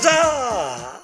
[0.00, 1.00] Huzzah!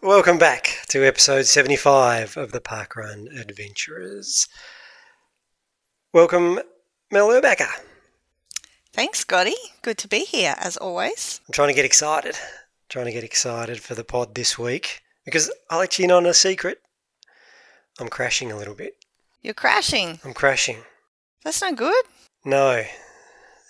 [0.00, 4.48] Welcome back to episode 75 of the Parkrun Adventurers.
[6.14, 6.60] Welcome,
[7.10, 7.68] Mel Urbacher.
[8.94, 9.52] Thanks, Scotty.
[9.82, 11.42] Good to be here, as always.
[11.46, 12.34] I'm trying to get excited.
[12.88, 16.24] Trying to get excited for the pod this week because I'll let you in on
[16.24, 16.78] a secret.
[18.00, 18.94] I'm crashing a little bit.
[19.42, 20.18] You're crashing.
[20.24, 20.78] I'm crashing.
[21.44, 22.04] That's not good.
[22.42, 22.84] No,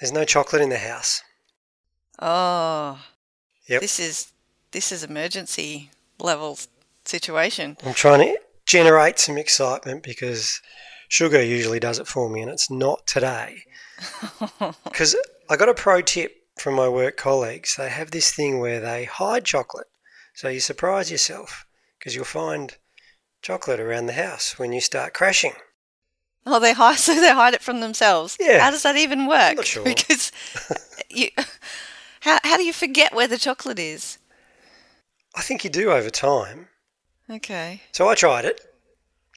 [0.00, 1.22] there's no chocolate in the house.
[2.20, 3.00] Oh,
[3.68, 3.80] Yep.
[3.80, 4.32] this is
[4.72, 6.58] this is emergency level
[7.04, 7.76] situation.
[7.84, 10.60] I'm trying to generate some excitement because
[11.08, 13.64] sugar usually does it for me, and it's not today.
[14.84, 15.14] Because
[15.48, 17.76] I got a pro tip from my work colleagues.
[17.76, 19.86] They have this thing where they hide chocolate,
[20.34, 21.64] so you surprise yourself
[21.98, 22.76] because you'll find
[23.42, 25.52] chocolate around the house when you start crashing.
[26.46, 28.36] oh, they hide so they hide it from themselves.
[28.40, 28.60] Yeah.
[28.60, 29.56] How does that even work?
[29.56, 29.84] not sure.
[29.92, 30.32] Because
[31.10, 31.28] you,
[32.22, 34.18] how how do you forget where the chocolate is?
[35.36, 36.68] I think you do over time.
[37.30, 37.80] Okay.
[37.92, 38.60] So I tried it,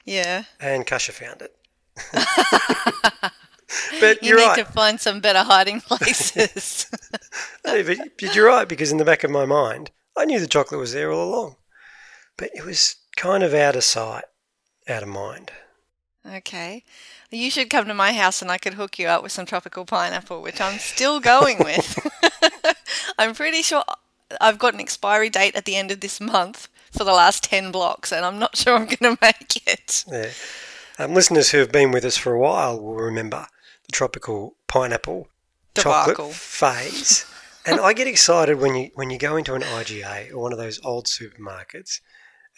[0.04, 0.44] Yeah.
[0.60, 1.52] and Kasha found it.
[4.00, 4.58] but You you're need right.
[4.58, 6.86] to find some better hiding places.
[7.66, 10.46] No, but, but you're right because in the back of my mind, I knew the
[10.46, 11.56] chocolate was there all along,
[12.36, 14.24] but it was kind of out of sight,
[14.88, 15.50] out of mind.
[16.24, 16.84] okay.
[17.30, 19.84] You should come to my house and I could hook you up with some tropical
[19.84, 21.98] pineapple, which I'm still going with.
[23.46, 23.84] I'm pretty sure
[24.40, 27.70] I've got an expiry date at the end of this month for the last 10
[27.70, 30.04] blocks, and I'm not sure I'm going to make it.
[30.10, 30.30] Yeah.
[30.98, 33.46] Um, listeners who have been with us for a while will remember
[33.86, 35.28] the tropical pineapple
[35.74, 36.14] Debacle.
[36.14, 37.24] chocolate phase.
[37.66, 40.58] and I get excited when you when you go into an IGA or one of
[40.58, 42.00] those old supermarkets,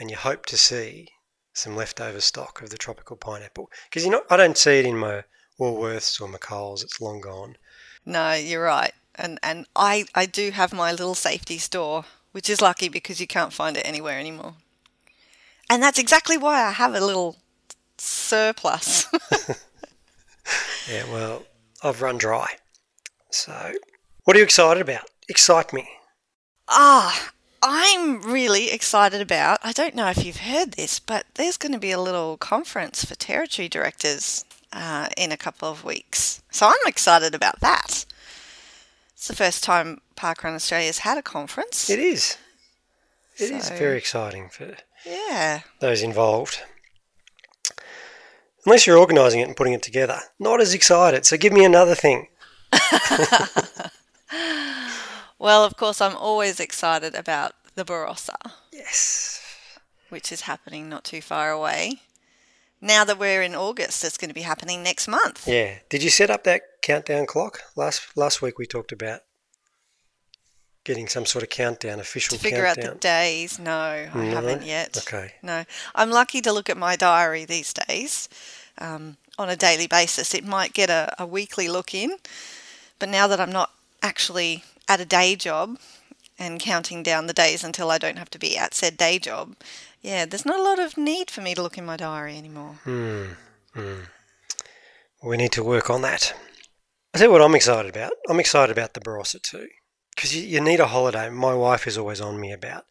[0.01, 1.09] and you hope to see
[1.53, 4.97] some leftover stock of the tropical pineapple because you know I don't see it in
[4.97, 5.25] my
[5.61, 6.83] Woolworths or my Coles.
[6.83, 7.59] It's long gone.
[8.07, 8.95] No, you're right.
[9.19, 13.27] And and I, I do have my little safety store, which is lucky because you
[13.27, 14.55] can't find it anywhere anymore.
[15.69, 17.37] And that's exactly why I have a little
[17.99, 19.07] surplus.
[20.91, 21.43] Yeah, well,
[21.83, 22.55] I've run dry.
[23.31, 23.75] So,
[24.25, 25.11] what are you excited about?
[25.29, 25.87] Excite me.
[26.67, 27.31] Ah,
[27.63, 29.59] I'm really excited about.
[29.63, 33.05] I don't know if you've heard this, but there's going to be a little conference
[33.05, 36.43] for territory directors uh, in a couple of weeks.
[36.51, 38.07] So I'm excited about that.
[39.19, 41.91] It's the first time Parkrun Australia's had a conference.
[41.91, 42.37] It is.
[43.37, 45.63] It is So- very exciting for Yeah.
[45.81, 46.61] those involved.
[48.65, 51.27] Unless you're organising it and putting it together, not as excited.
[51.27, 52.29] So give me another thing.
[55.41, 58.35] Well, of course, I'm always excited about the Barossa,
[58.73, 59.41] Yes.
[60.09, 62.03] which is happening not too far away.
[62.81, 65.49] Now that we're in August, it's going to be happening next month.
[65.49, 65.79] Yeah.
[65.89, 68.59] Did you set up that countdown clock last last week?
[68.59, 69.21] We talked about
[70.85, 74.31] getting some sort of countdown, official To figure out the days, no, I No?
[74.31, 74.97] haven't yet.
[74.97, 75.33] Okay.
[75.43, 78.29] No, I'm lucky to look at my diary these days
[78.79, 80.33] um, on a daily basis.
[80.33, 82.17] It might get a, a weekly look in,
[82.99, 83.71] but now that I'm not
[84.03, 85.79] actually at a day job
[86.39, 89.57] and counting down the days until I don't have to be at said day job,
[90.01, 92.79] yeah, there's not a lot of need for me to look in my diary anymore.
[92.85, 93.25] Hmm.
[95.23, 96.35] We need to work on that.
[97.13, 98.13] I tell you what I'm excited about.
[98.29, 99.69] I'm excited about the Barossa too.
[100.15, 101.29] Because you, you need a holiday.
[101.31, 102.85] My wife is always on me about.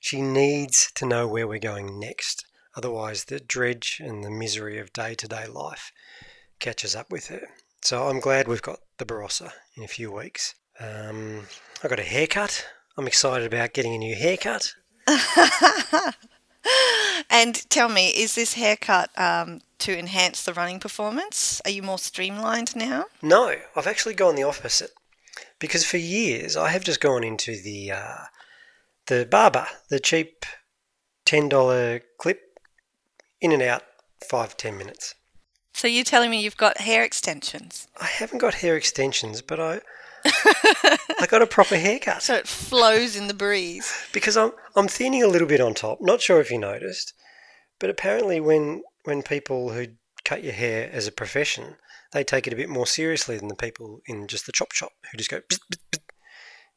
[0.00, 2.44] She needs to know where we're going next.
[2.76, 5.92] Otherwise, the dredge and the misery of day to day life
[6.58, 7.48] catches up with her.
[7.82, 10.54] So I'm glad we've got the Barossa in a few weeks.
[10.78, 11.46] Um,
[11.82, 12.66] I got a haircut.
[13.00, 14.74] I'm excited about getting a new haircut.
[17.30, 21.62] And tell me, is this haircut um, to enhance the running performance?
[21.64, 23.06] Are you more streamlined now?
[23.22, 24.90] No, I've actually gone the opposite.
[25.58, 28.24] Because for years I have just gone into the uh,
[29.06, 30.44] the barber, the cheap
[31.24, 32.40] ten dollar clip,
[33.40, 33.84] in and out,
[34.28, 35.14] five ten minutes.
[35.72, 37.88] So you're telling me you've got hair extensions?
[37.98, 39.80] I haven't got hair extensions, but I
[41.20, 43.92] I got a proper haircut So it flows in the breeze.
[44.12, 45.98] because I'm I'm thinning a little bit on top.
[46.00, 47.12] Not sure if you noticed,
[47.78, 49.86] but apparently when when people who
[50.24, 51.76] cut your hair as a profession,
[52.12, 54.92] they take it a bit more seriously than the people in just the chop shop
[55.10, 56.00] who just go bzz, bzz, bzz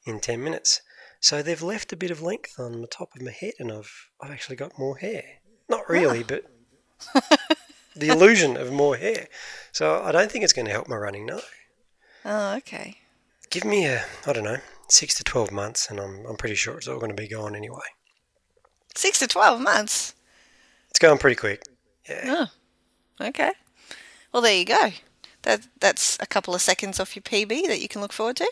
[0.06, 0.82] in ten minutes.
[1.20, 4.10] So they've left a bit of length on the top of my head, and I've
[4.22, 5.24] I've actually got more hair.
[5.70, 6.44] Not really, but
[7.96, 9.28] the illusion of more hair.
[9.72, 11.26] So I don't think it's going to help my running.
[11.26, 11.40] No,
[12.26, 12.98] Oh, okay.
[13.54, 14.58] Give me a I don't know
[14.90, 17.56] six to twelve months, and I'm I'm pretty sure it's all going to be gone
[17.56, 17.86] anyway.
[18.96, 20.14] Six to 12 months.
[20.90, 21.64] It's going pretty quick.
[22.08, 22.46] Yeah.
[23.20, 23.52] Oh, okay.
[24.32, 24.92] Well, there you go.
[25.44, 28.52] That That's a couple of seconds off your PB that you can look forward to.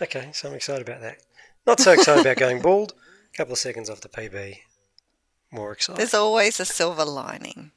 [0.00, 1.18] Okay, so I'm excited about that.
[1.66, 2.94] Not so excited about going bald.
[3.34, 4.58] A couple of seconds off the PB.
[5.50, 5.98] More excited.
[5.98, 7.72] There's always a silver lining.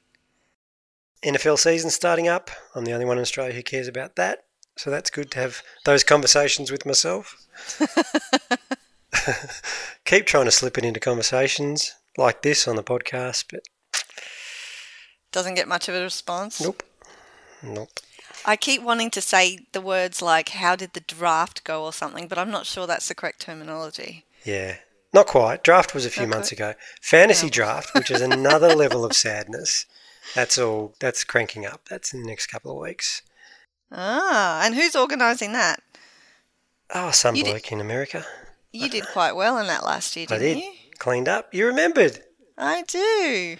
[1.24, 2.52] NFL season starting up.
[2.76, 4.46] I'm the only one in Australia who cares about that.
[4.80, 7.36] So that's good to have those conversations with myself.
[10.06, 13.64] Keep trying to slip it into conversations like this on the podcast, but
[15.34, 16.62] Doesn't get much of a response.
[16.62, 16.82] nope.
[17.62, 17.90] Nope.
[18.46, 22.30] I keep wanting to say the words like, how did the draft go or something,
[22.30, 24.24] but I'm not sure that's the correct terminology.
[24.46, 24.78] Yeah.
[25.14, 25.62] Not quite.
[25.62, 26.70] Draft was a few Not months quite.
[26.70, 26.74] ago.
[27.02, 27.52] Fantasy Yeah.
[27.52, 29.86] draft, which is another level of sadness.
[30.36, 30.96] That's all.
[31.02, 31.82] That's cranking up.
[31.90, 33.22] That's in the next couple of weeks.
[33.92, 35.82] Ah, and who's organising that?
[36.94, 38.26] Oh, some You did- in America.
[38.72, 40.58] You did quite well in that last year, didn't did.
[40.58, 40.72] you?
[41.00, 41.54] Cleaned up.
[41.54, 42.24] You remembered.
[42.58, 43.58] I do.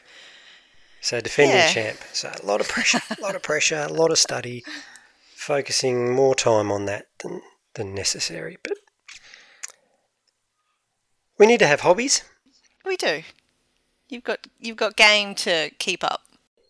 [1.02, 1.72] So defending Yeah.
[1.74, 2.00] champ.
[2.14, 4.64] So a lot of pressure, a lot of pressure, a lot of study,
[5.36, 7.42] focusing more time on that than
[7.76, 8.58] than necessary.
[8.62, 8.74] But
[11.38, 12.24] we need to have hobbies.
[12.86, 13.24] We do.
[14.10, 16.22] You've got you've got game to keep up.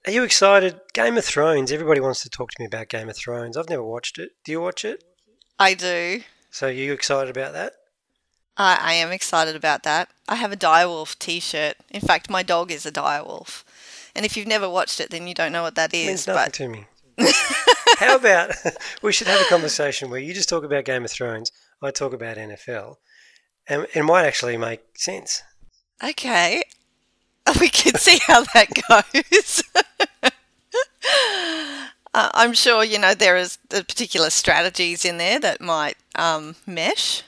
[0.06, 0.80] Are you excited?
[0.94, 1.72] Game of Thrones.
[1.72, 3.58] Everybody wants to talk to me about Game of Thrones.
[3.58, 4.30] I've never watched it.
[4.46, 5.04] Do you watch it?
[5.60, 6.22] I do.
[6.52, 7.74] So are you excited about that?
[8.58, 10.10] I, I am excited about that.
[10.28, 11.76] I have a direwolf T-shirt.
[11.92, 13.64] In fact, my dog is a direwolf.
[14.16, 16.04] And if you've never watched it, then you don't know what that is.
[16.04, 16.88] It means nothing But to me.
[18.00, 18.52] How about
[19.02, 21.52] we should have a conversation where you just talk about Game of Thrones,
[21.84, 22.96] I talk about NFL,
[23.68, 25.44] and it might actually make sense.
[26.04, 26.64] okay,
[27.60, 29.64] we can see how that goes.
[32.14, 36.56] uh, I'm sure you know there is the particular strategies in there that might um,
[36.66, 37.24] mesh.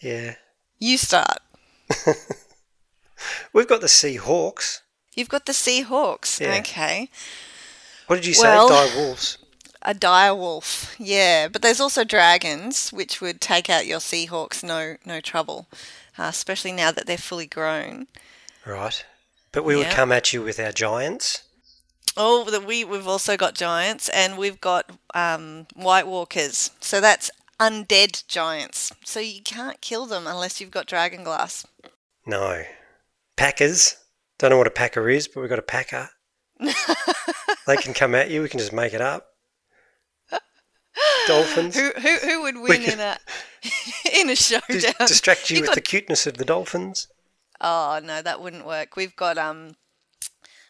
[0.00, 0.34] Yeah.
[0.78, 1.38] You start.
[3.52, 4.80] We've got the Seahawks.
[5.14, 6.40] You've got the Seahawks.
[6.40, 6.58] Yeah.
[6.58, 7.08] Okay.
[8.08, 8.48] What did you say?
[8.48, 9.38] Well- Die Wolves.
[9.84, 15.20] A direwolf, yeah, but there's also dragons, which would take out your Seahawks no no
[15.20, 15.66] trouble,
[16.16, 18.06] uh, especially now that they're fully grown.
[18.66, 19.04] Right.
[19.52, 19.94] But we would Yeah.
[19.94, 21.42] come at you with our giants.
[22.16, 26.70] Oh, the, we we've also got giants, and we've got um, White Walkers.
[26.80, 28.92] So that's undead giants.
[29.04, 31.66] So you can't kill them unless you've got dragon glass.
[32.26, 32.64] No.
[33.36, 33.96] Packers.
[34.38, 36.10] Don't know what a packer is, but we've got a packer.
[37.66, 38.42] they can come at you.
[38.42, 39.28] We can just make it up.
[41.26, 41.76] Dolphins.
[41.76, 43.16] Who who, who would win in a
[44.14, 44.92] in a showdown?
[45.06, 47.06] distract you You've with got- the cuteness of the dolphins.
[47.62, 48.96] Oh no, that wouldn't work.
[48.96, 49.76] We've got um.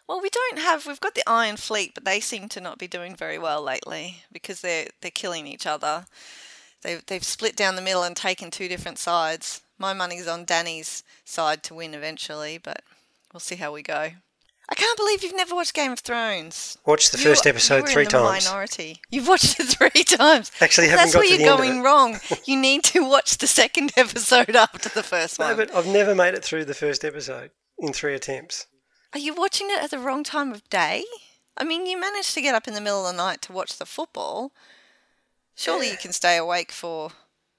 [0.07, 0.87] Well, we don't have.
[0.87, 4.23] We've got the Iron Fleet, but they seem to not be doing very well lately
[4.31, 6.05] because they're they're killing each other.
[6.83, 9.63] They've they've split down the middle and taken two different sides.
[9.79, 12.83] My money's on Dany's side to win eventually, but
[13.33, 14.11] we'll see how we go.
[14.73, 16.79] I can't believe you've never watched Game of Thrones.
[16.87, 18.47] Watched the You- first episode three times.
[18.47, 19.03] Minority.
[19.11, 20.51] You've watched it three times.
[20.63, 22.21] Actually, haven't that's got where to you're the end of going wrong.
[22.47, 25.57] You need to watch the second episode after the first No, one.
[25.57, 28.67] but I've never made it through the first episode in three attempts.
[29.13, 31.05] Are you watching it at the wrong time of day?
[31.59, 33.77] I mean, you managed to get up in the middle of the night to watch
[33.77, 34.53] the football.
[35.55, 37.11] Surely you can stay awake for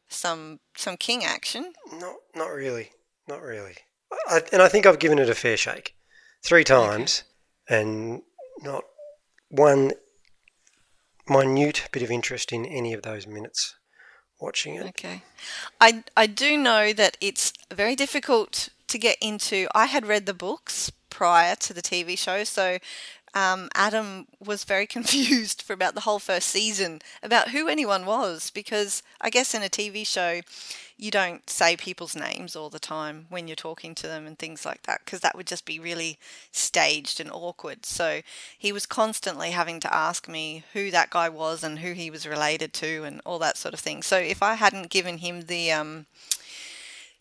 [0.08, 1.74] some some king action.
[1.94, 2.90] Not, not really.
[3.28, 3.76] Not really.
[4.28, 5.94] I, and I think I've given it a fair shake,
[6.44, 7.24] three times,
[7.70, 8.22] and
[8.62, 8.84] not
[9.50, 9.94] one
[11.28, 13.76] minute bit of interest in any of those minutes
[14.42, 14.86] watching it.
[14.88, 15.24] Okay.
[15.80, 19.68] I I do know that it's very difficult to get into.
[19.74, 22.78] I had read the books prior to the TV show, so
[23.34, 28.50] um, Adam was very confused for about the whole first season about who anyone was
[28.52, 30.42] because I guess in a TV show
[30.98, 34.66] you don't say people's names all the time when you're talking to them and things
[34.66, 36.18] like that because that would just be really
[36.52, 37.86] staged and awkward.
[37.86, 38.22] So
[38.58, 42.28] he was constantly having to ask me who that guy was and who he was
[42.28, 44.04] related to and all that sort of thing.
[44.04, 46.06] So if I hadn't given him the um,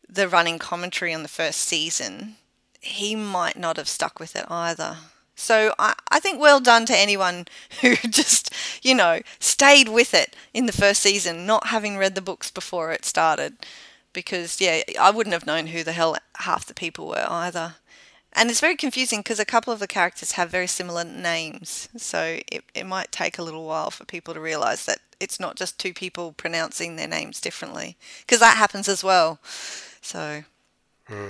[0.08, 2.36] the running commentary on the first season,
[2.80, 4.98] he might not have stuck with it either.
[5.34, 7.46] So I, I think well done to anyone
[7.80, 12.20] who just, you know, stayed with it in the first season, not having read the
[12.20, 13.56] books before it started.
[14.12, 17.76] Because, yeah, I wouldn't have known who the hell half the people were either.
[18.34, 21.88] And it's very confusing because a couple of the characters have very similar names.
[21.96, 25.56] So it, it might take a little while for people to realise that it's not
[25.56, 27.96] just two people pronouncing their names differently.
[28.20, 29.38] Because that happens as well.
[30.00, 30.44] So.
[31.06, 31.28] Hmm.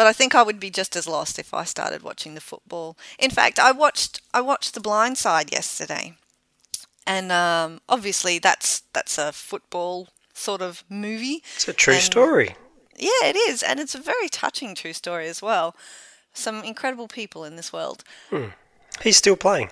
[0.00, 2.96] But I think I would be just as lost if I started watching the football.
[3.18, 6.14] In fact, I watched I watched The Blind Side yesterday,
[7.06, 11.42] and um, obviously that's that's a football sort of movie.
[11.54, 12.56] It's a true And- story.
[12.96, 15.76] Yeah, it is, and it's a very touching true story as well.
[16.32, 18.02] Some incredible people in this world.
[19.02, 19.70] He's still playing.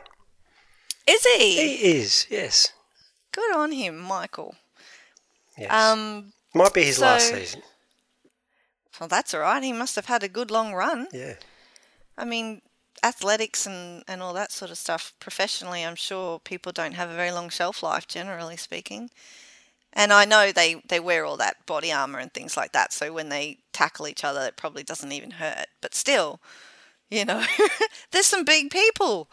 [1.07, 1.57] Is he?
[1.57, 2.75] He is, yes.
[3.33, 4.57] Good on him, Michael.
[5.57, 5.73] Yes.
[5.73, 7.63] Um, Might be his last season.
[8.99, 9.63] Well, that's all right.
[9.63, 11.09] He must have had a good long run.
[11.13, 11.35] Yeah.
[12.17, 12.63] I mean,
[13.03, 17.15] athletics and, and all that sort of stuff, professionally, I'm sure people don't have a
[17.15, 19.11] very long shelf life, generally speaking.
[19.93, 23.13] And I know they, they wear all that body armor and things like that, so
[23.13, 25.67] when they tackle each other, it probably doesn't even hurt.
[25.81, 26.41] But still,
[27.11, 27.45] you know,
[28.11, 29.31] there's some big people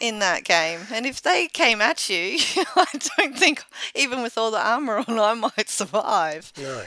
[0.00, 0.80] in that game.
[0.92, 2.38] And if they came at you,
[2.76, 2.86] I
[3.16, 3.64] don't think,
[3.94, 6.52] even with all the armor on, I might survive.
[6.58, 6.82] No.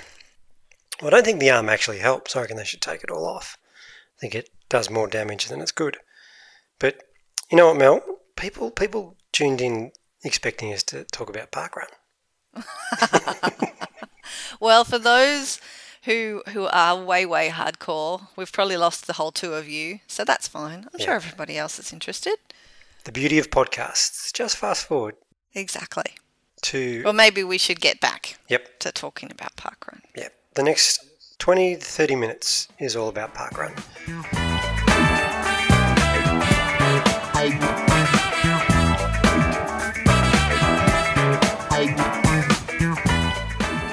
[1.01, 2.36] Well, I don't think the arm actually helps.
[2.36, 3.58] I reckon they should take it all off.
[4.17, 5.98] I think it does more damage than it's good.
[6.79, 7.01] But
[7.50, 8.01] you know what, Mel?
[8.36, 9.91] People people tuned in
[10.24, 11.88] expecting us to talk about parkrun.
[14.60, 15.60] Well, for those
[16.03, 20.24] who who are way way hardcore, we've probably lost the whole two of you, so
[20.24, 20.88] that's fine.
[20.93, 22.36] I'm sure everybody else is interested.
[23.05, 24.31] The beauty of podcasts.
[24.31, 25.15] Just fast forward
[25.55, 26.12] Exactly.
[26.62, 30.01] to Well, maybe we should get back yep, to talking about parkrun.
[30.15, 30.34] yep.
[30.53, 31.05] The next
[31.39, 33.72] 20 to 30 minutes is all about parkrun.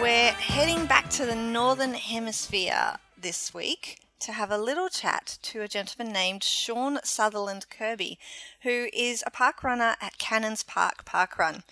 [0.02, 5.62] We're heading back to the northern hemisphere this week to have a little chat to
[5.62, 8.18] a gentleman named Sean Southerland Kirby,
[8.62, 11.62] who is a park runner at Canons Park Parkrun.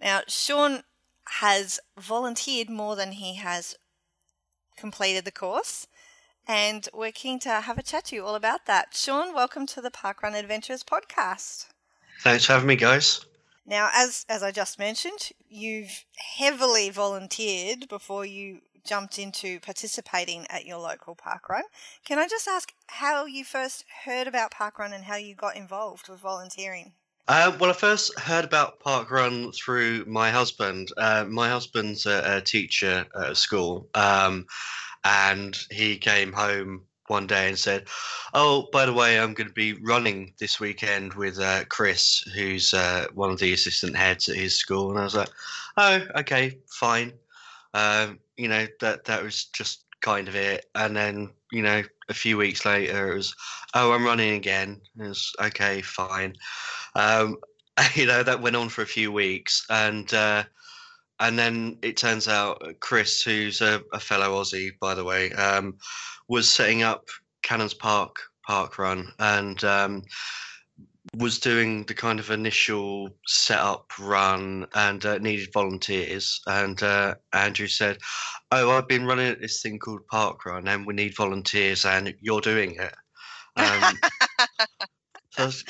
[0.00, 0.84] Now, Sean
[1.26, 3.76] has volunteered more than he has
[4.80, 5.86] completed the course,
[6.48, 8.94] and we're keen to have a chat to you all about that.
[8.94, 11.66] Sean, welcome to the Parkrun Adventures podcast.
[12.22, 13.24] Thanks for having me, guys.
[13.66, 20.64] Now, as as I just mentioned, you've heavily volunteered before you jumped into participating at
[20.64, 21.62] your local parkrun.
[22.06, 26.08] Can I just ask how you first heard about parkrun and how you got involved
[26.08, 26.92] with volunteering?
[27.30, 30.88] Uh, well, I first heard about Parkrun through my husband.
[30.96, 34.46] Uh, my husband's a, a teacher at school, um,
[35.04, 37.86] and he came home one day and said,
[38.34, 42.74] "Oh, by the way, I'm going to be running this weekend with uh, Chris, who's
[42.74, 45.30] uh, one of the assistant heads at his school." And I was like,
[45.76, 47.12] "Oh, okay, fine."
[47.74, 50.66] Um, you know that that was just kind of it.
[50.74, 53.34] And then you know a few weeks later, it was,
[53.74, 56.34] "Oh, I'm running again." It was okay, fine.
[56.94, 57.36] Um,
[57.94, 60.44] you know that went on for a few weeks, and uh,
[61.20, 65.76] and then it turns out Chris, who's a, a fellow Aussie, by the way, um,
[66.28, 67.08] was setting up
[67.42, 68.16] Canons Park
[68.46, 70.02] Park Run, and um,
[71.16, 76.40] was doing the kind of initial setup run and uh, needed volunteers.
[76.46, 77.98] And uh, Andrew said,
[78.52, 82.40] "Oh, I've been running this thing called Park Run, and we need volunteers, and you're
[82.40, 82.94] doing it."
[83.56, 83.98] Um,
[85.32, 85.64] so I was,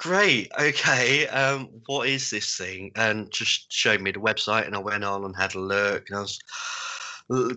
[0.00, 4.78] great okay um what is this thing and just showed me the website and i
[4.78, 6.38] went on and had a look and i was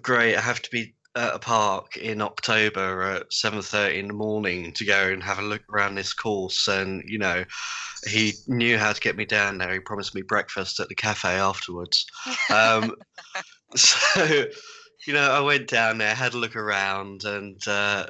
[0.02, 4.74] great i have to be at a park in october at 7.30 in the morning
[4.74, 6.68] to go and have a look around this course.
[6.68, 7.44] And you know
[8.08, 9.72] he knew how to get me down there.
[9.74, 12.06] He promised me breakfast at the cafe afterwards.
[12.50, 12.96] Um
[13.76, 14.46] so
[15.08, 18.06] you know i went down there had a look around and uh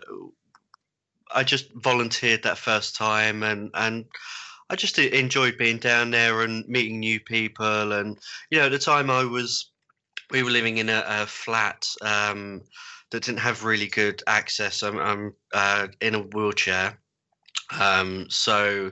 [1.34, 4.06] I just volunteered that first time, and and
[4.70, 7.94] I just enjoyed being down there and meeting new people.
[7.94, 8.18] And
[8.50, 9.72] you know, at the time I was,
[10.32, 12.62] we were living in a, a flat um,
[13.14, 14.82] that didn't have really good access.
[14.82, 17.00] I'm, I'm uh, in a wheelchair,
[17.80, 18.92] um, so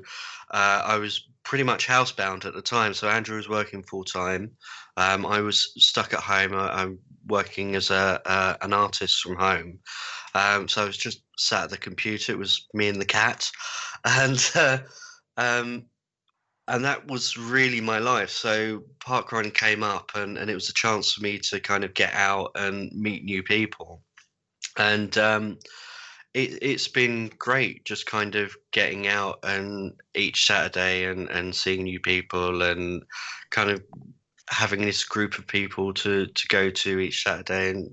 [0.52, 2.94] uh, I was pretty much housebound at the time.
[2.94, 4.52] So Andrew was working full time.
[4.96, 6.54] Um, I was stuck at home.
[6.54, 9.80] I, I'm working as a uh, an artist from home.
[10.36, 12.32] Um, so I was just sat at the computer.
[12.32, 13.50] It was me and the cat,
[14.06, 14.78] and uh,
[15.38, 15.86] um,
[16.68, 18.30] and that was really my life.
[18.30, 21.96] So parkrun came up, and and it was a chance for me to kind of
[21.96, 24.04] get out and meet new people,
[24.78, 25.58] and um,
[26.34, 31.84] it, it's been great just kind of getting out and each Saturday and and seeing
[31.84, 33.04] new people and
[33.50, 33.84] kind of
[34.50, 37.90] having this group of people to to go to each Saturday and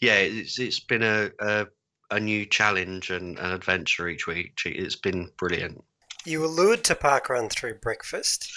[0.00, 1.66] yeah it's it's been a a,
[2.10, 4.58] a new challenge and an adventure each week.
[4.64, 5.82] It's been brilliant.
[6.24, 8.50] You were lured to parkrun through breakfast,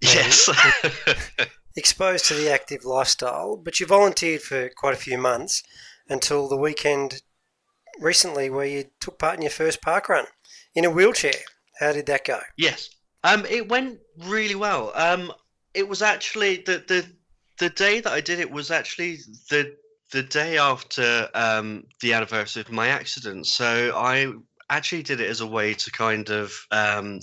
[0.00, 0.48] yes.
[1.76, 5.62] Exposed to the active lifestyle, but you volunteered for quite a few months
[6.08, 7.22] until the weekend
[8.00, 10.26] recently where you took part in your first park run
[10.74, 11.32] in a wheelchair.
[11.78, 12.40] How did that go?
[12.56, 12.90] Yes.
[13.24, 14.92] Um, it went really well.
[14.94, 15.32] Um,
[15.74, 17.06] it was actually the the
[17.58, 19.18] the day that I did it was actually
[19.50, 19.76] the
[20.12, 23.46] the day after um the anniversary of my accident.
[23.46, 24.32] So I
[24.70, 27.20] actually did it as a way to kind of um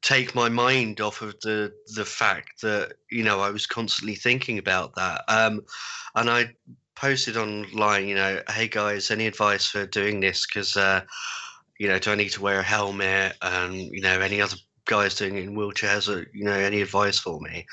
[0.00, 4.58] take my mind off of the the fact that you know I was constantly thinking
[4.58, 5.24] about that.
[5.28, 5.62] Um,
[6.14, 6.54] and I
[6.98, 10.46] posted online, you know, hey guys, any advice for doing this?
[10.46, 11.02] Because, uh,
[11.78, 13.36] you know, do I need to wear a helmet?
[13.40, 17.18] And, you know, any other guys doing it in wheelchairs, or, you know, any advice
[17.18, 17.64] for me?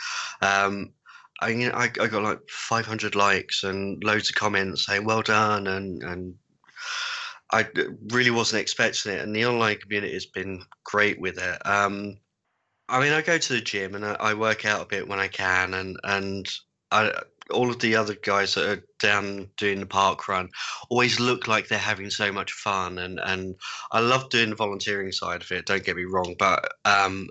[0.42, 0.94] Um,
[1.42, 5.24] I, you know, I, I got like 500 likes and loads of comments saying, well
[5.24, 5.68] done.
[5.68, 6.36] And, and
[7.52, 7.68] I
[8.12, 9.22] really wasn't expecting it.
[9.22, 11.66] And the online community has been great with it.
[11.66, 12.18] Um,
[12.88, 15.20] I mean, I go to the gym and I, I work out a bit when
[15.20, 16.48] I can, and and
[16.92, 17.12] I,
[17.52, 20.50] all of the other guys that are down doing the park run
[20.90, 23.56] always look like they're having so much fun, and and
[23.92, 25.66] I love doing the volunteering side of it.
[25.66, 27.28] Don't get me wrong, but um,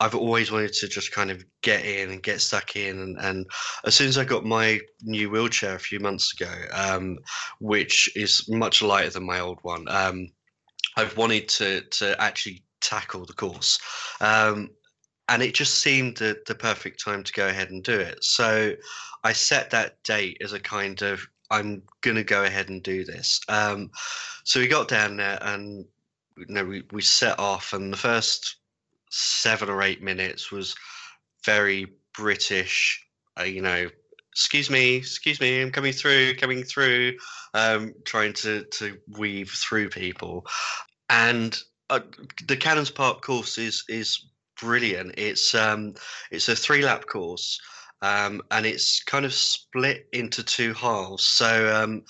[0.00, 3.46] I've always wanted to just kind of get in and get stuck in, and, and
[3.84, 7.18] as soon as I got my new wheelchair a few months ago, um,
[7.60, 9.86] which is much lighter than my old one.
[9.88, 10.28] Um,
[10.96, 13.78] I've wanted to to actually tackle the course.
[14.20, 14.70] Um,
[15.28, 18.22] and it just seemed the, the perfect time to go ahead and do it.
[18.22, 18.74] So
[19.24, 23.04] I set that date as a kind of I'm going to go ahead and do
[23.04, 23.40] this.
[23.48, 23.90] Um,
[24.44, 25.84] so we got down there and
[26.36, 28.56] you know we, we set off, and the first
[29.10, 30.74] seven or eight minutes was
[31.44, 33.00] very British.
[33.38, 33.88] Uh, you know,
[34.32, 37.16] excuse me, excuse me, I'm coming through, coming through,
[37.54, 40.44] um, trying to to weave through people,
[41.08, 41.58] and
[41.90, 42.00] uh,
[42.46, 44.26] the Canons Park course is is
[44.60, 45.14] brilliant.
[45.16, 45.94] It's um,
[46.30, 47.60] it's a three lap course,
[48.04, 51.24] um, and it's kind of split into two halves.
[51.24, 52.02] So um,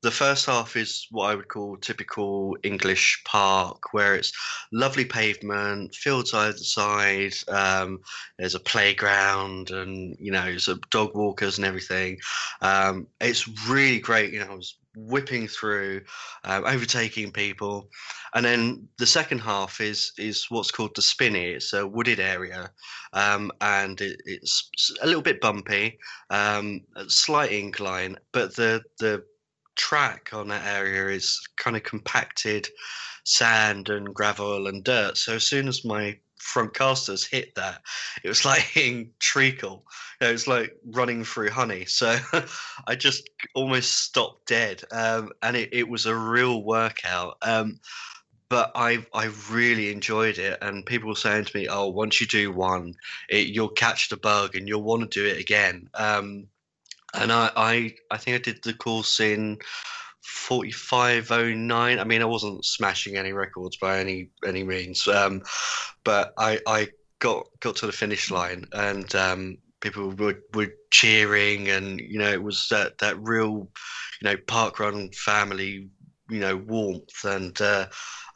[0.00, 4.32] the first half is what I would call typical English park, where it's
[4.72, 7.34] lovely pavement, fields either side.
[7.48, 7.98] Um,
[8.38, 12.18] there's a playground, and you know, there's dog walkers and everything.
[12.62, 14.32] Um, it's really great.
[14.32, 16.02] You know, I was whipping through,
[16.44, 17.88] uh, overtaking people,
[18.34, 21.50] and then the second half is is what's called the spinney.
[21.50, 22.70] It's a wooded area,
[23.12, 24.70] um, and it, it's
[25.02, 25.98] a little bit bumpy,
[26.30, 29.24] um, slight incline, but the the
[29.76, 32.68] track on that area is kind of compacted
[33.24, 35.16] sand and gravel and dirt.
[35.16, 37.82] So as soon as my front casters hit that,
[38.24, 39.84] it was like hitting treacle.
[40.20, 41.84] You know, it was like running through honey.
[41.84, 42.16] So
[42.86, 47.36] I just almost stopped dead, um, and it, it was a real workout.
[47.42, 47.80] Um,
[48.48, 52.26] but I I really enjoyed it, and people were saying to me, "Oh, once you
[52.26, 52.94] do one,
[53.28, 56.48] it, you'll catch the bug and you'll want to do it again." Um,
[57.14, 59.58] and I, I I think I did the course in
[60.30, 65.42] 4509 i mean i wasn't smashing any records by any any means um,
[66.04, 66.88] but i i
[67.18, 72.30] got got to the finish line and um, people were, were cheering and you know
[72.30, 73.68] it was that that real
[74.20, 75.88] you know park run family
[76.30, 77.86] you know warmth and uh,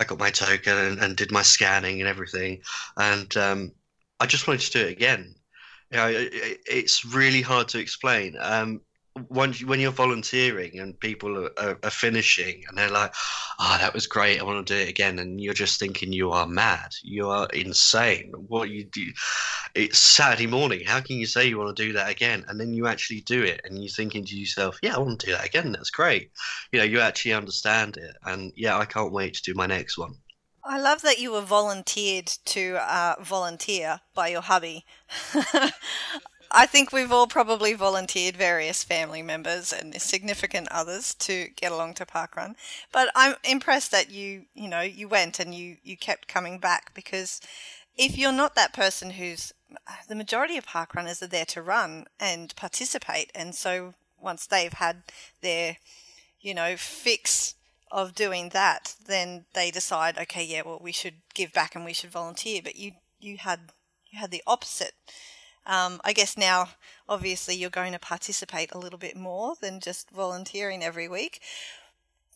[0.00, 2.60] i got my token and, and, did my scanning and everything.
[2.96, 3.72] And um,
[4.20, 5.34] i just wanted to do it again.
[5.90, 8.36] You know, it, it's really hard to explain.
[8.40, 8.80] Um,
[9.28, 13.12] when when you're volunteering and people are, are, are, finishing and they're like,
[13.60, 14.40] "Ah, oh, that was great.
[14.40, 17.46] I want to do it again," and you're just thinking you are mad, you are
[17.52, 18.32] insane.
[18.48, 19.12] What you do?
[19.74, 20.84] It's Saturday morning.
[20.84, 22.44] How can you say you want to do that again?
[22.48, 25.26] And then you actually do it, and you're thinking to yourself, "Yeah, I want to
[25.26, 25.70] do that again.
[25.72, 26.30] That's great."
[26.72, 29.96] You know, you actually understand it, and yeah, I can't wait to do my next
[29.96, 30.14] one.
[30.66, 34.86] I love that you were volunteered to uh, volunteer by your hubby.
[36.56, 41.94] I think we've all probably volunteered various family members and significant others to get along
[41.94, 42.54] to parkrun.
[42.92, 46.94] But I'm impressed that you, you know, you went and you, you kept coming back
[46.94, 47.40] because
[47.96, 49.52] if you're not that person who's
[50.08, 55.02] the majority of parkrunners are there to run and participate, and so once they've had
[55.42, 55.78] their,
[56.40, 57.56] you know, fix
[57.90, 61.92] of doing that, then they decide, okay, yeah, well, we should give back and we
[61.92, 62.60] should volunteer.
[62.62, 63.72] But you, you had,
[64.08, 64.92] you had the opposite
[65.66, 66.70] um, I guess now,
[67.08, 71.40] obviously, you're going to participate a little bit more than just volunteering every week.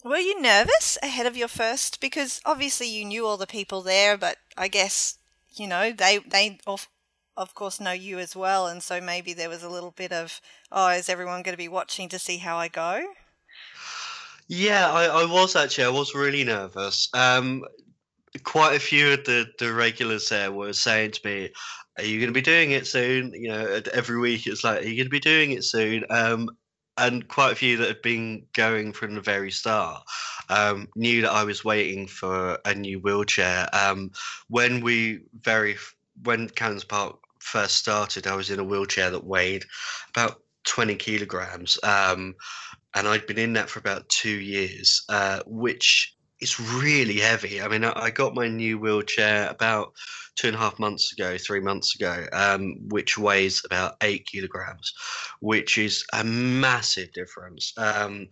[0.05, 2.01] Were you nervous ahead of your first?
[2.01, 5.19] Because obviously you knew all the people there, but I guess
[5.57, 6.89] you know they they of
[7.37, 10.41] of course know you as well, and so maybe there was a little bit of
[10.71, 13.03] oh, is everyone going to be watching to see how I go?
[14.47, 15.85] Yeah, I, I was actually.
[15.85, 17.09] I was really nervous.
[17.13, 17.65] Um,
[18.45, 21.51] quite a few of the, the regulars there were saying to me,
[21.99, 23.33] are you going to be doing it soon?
[23.35, 26.05] You know, every week it's like, are you going to be doing it soon?
[26.11, 26.49] Um,
[26.97, 30.03] and quite a few that had been going from the very start
[30.49, 33.69] um, knew that I was waiting for a new wheelchair.
[33.73, 34.11] Um,
[34.49, 35.77] when we very
[36.25, 39.65] when Canons Park first started, I was in a wheelchair that weighed
[40.11, 42.35] about 20 kilograms, um,
[42.95, 47.61] and I'd been in that for about two years, uh, which it's really heavy.
[47.61, 49.93] I mean, I, I got my new wheelchair about
[50.37, 54.93] two and a half months ago, three months ago, um, which weighs about eight kilograms,
[55.41, 57.73] which is a massive difference.
[57.77, 58.29] Um,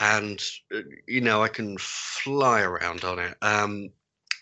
[0.00, 0.42] and
[0.74, 3.36] uh, you know, I can fly around on it.
[3.42, 3.90] Um,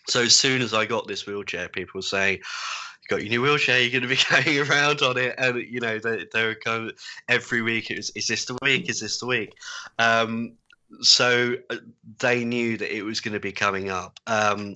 [0.08, 3.42] so as soon as I got this wheelchair, people were saying, "You got your new
[3.42, 3.80] wheelchair.
[3.80, 6.92] You're going to be going around on it." And you know, they they were
[7.28, 7.90] every week.
[7.90, 8.88] It was, "Is this the week?
[8.88, 9.52] Is this the week?"
[9.98, 10.54] Um,
[11.00, 11.76] so uh,
[12.20, 14.18] they knew that it was going to be coming up.
[14.26, 14.74] Um,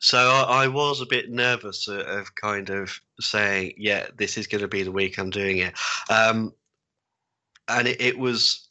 [0.00, 4.62] so I, I, was a bit nervous of kind of saying, "Yeah, this is going
[4.62, 5.74] to be the week I'm doing it,"
[6.10, 6.52] um,
[7.68, 8.64] and it, it, was.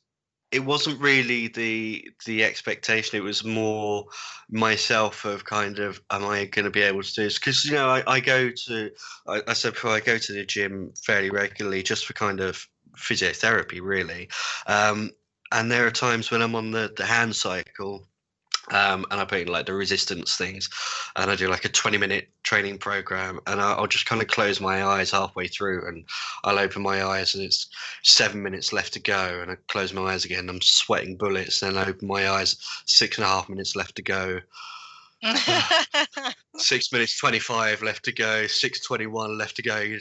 [0.49, 3.17] It wasn't really the the expectation.
[3.17, 4.05] It was more
[4.49, 7.37] myself of kind of, am I going to be able to do this?
[7.37, 8.89] Because you know, I, I go to,
[9.27, 12.65] I, I said before, I go to the gym fairly regularly just for kind of
[12.97, 14.29] physiotherapy, really.
[14.67, 15.11] Um,
[15.51, 18.07] and there are times when I'm on the, the hand cycle
[18.71, 20.69] um, and I put in like the resistance things,
[21.15, 24.59] and I do like a 20 minute training program, and I'll just kind of close
[24.59, 26.03] my eyes halfway through, and
[26.43, 27.69] I'll open my eyes, and it's
[28.03, 31.77] seven minutes left to go, and I close my eyes again, I'm sweating bullets, then
[31.77, 34.39] I open my eyes, six and a half minutes left to go,
[36.57, 38.47] Six minutes twenty-five left to go.
[38.47, 39.77] Six twenty-one left to go.
[39.79, 39.99] You're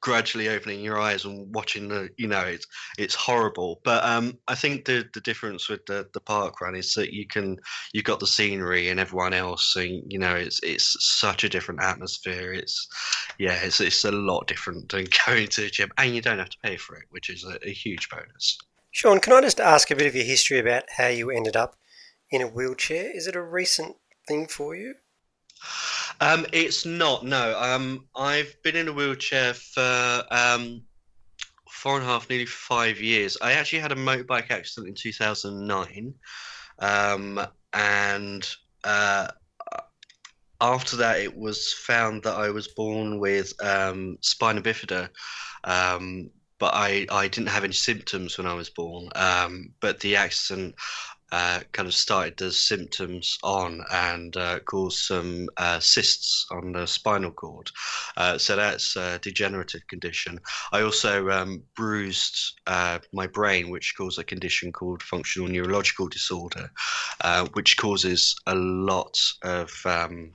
[0.00, 2.08] gradually opening your eyes and watching the.
[2.16, 2.66] You know, it's
[2.98, 3.80] it's horrible.
[3.84, 7.26] But um, I think the the difference with the the park run is that you
[7.26, 7.58] can
[7.92, 11.82] you've got the scenery and everyone else, and you know, it's it's such a different
[11.82, 12.52] atmosphere.
[12.52, 12.88] It's
[13.38, 16.50] yeah, it's it's a lot different than going to the gym, and you don't have
[16.50, 18.58] to pay for it, which is a, a huge bonus.
[18.92, 21.76] Sean, can I just ask a bit of your history about how you ended up
[22.30, 23.16] in a wheelchair?
[23.16, 24.94] Is it a recent thing for you?
[26.20, 27.24] Um, it's not.
[27.24, 27.58] No.
[27.58, 30.82] Um, I've been in a wheelchair for um,
[31.70, 33.36] four and a half, nearly five years.
[33.40, 36.14] I actually had a motorbike accident in 2009,
[36.78, 37.40] um,
[37.72, 38.48] and
[38.84, 39.28] uh,
[40.60, 45.08] after that, it was found that I was born with um, spina bifida.
[45.64, 49.08] Um, but I, I didn't have any symptoms when I was born.
[49.16, 50.74] Um, but the accident
[51.32, 56.86] uh, kind of started the symptoms on and uh, caused some uh, cysts on the
[56.86, 57.70] spinal cord.
[58.16, 60.40] Uh, so that's a degenerative condition.
[60.72, 66.70] I also um, bruised uh, my brain, which caused a condition called functional neurological disorder,
[67.20, 70.32] uh, which causes a lot of um,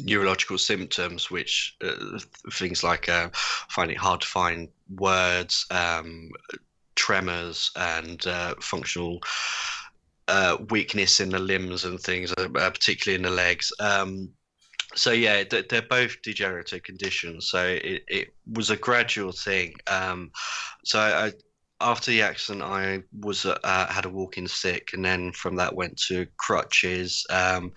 [0.00, 1.76] neurological symptoms, which
[2.52, 3.08] things like
[3.68, 6.30] finding it hard to find words, um,
[6.94, 8.22] tremors, and
[8.60, 9.20] functional
[10.28, 13.72] uh, weakness in the limbs and things, uh, particularly in the legs.
[13.80, 14.30] Um,
[14.94, 17.50] so yeah, they're both degenerative conditions.
[17.50, 19.74] So it, it was a gradual thing.
[19.86, 20.30] Um,
[20.84, 21.32] so I,
[21.80, 25.96] after the accident, I was uh, had a walking stick, and then from that went
[26.08, 27.72] to crutches, um,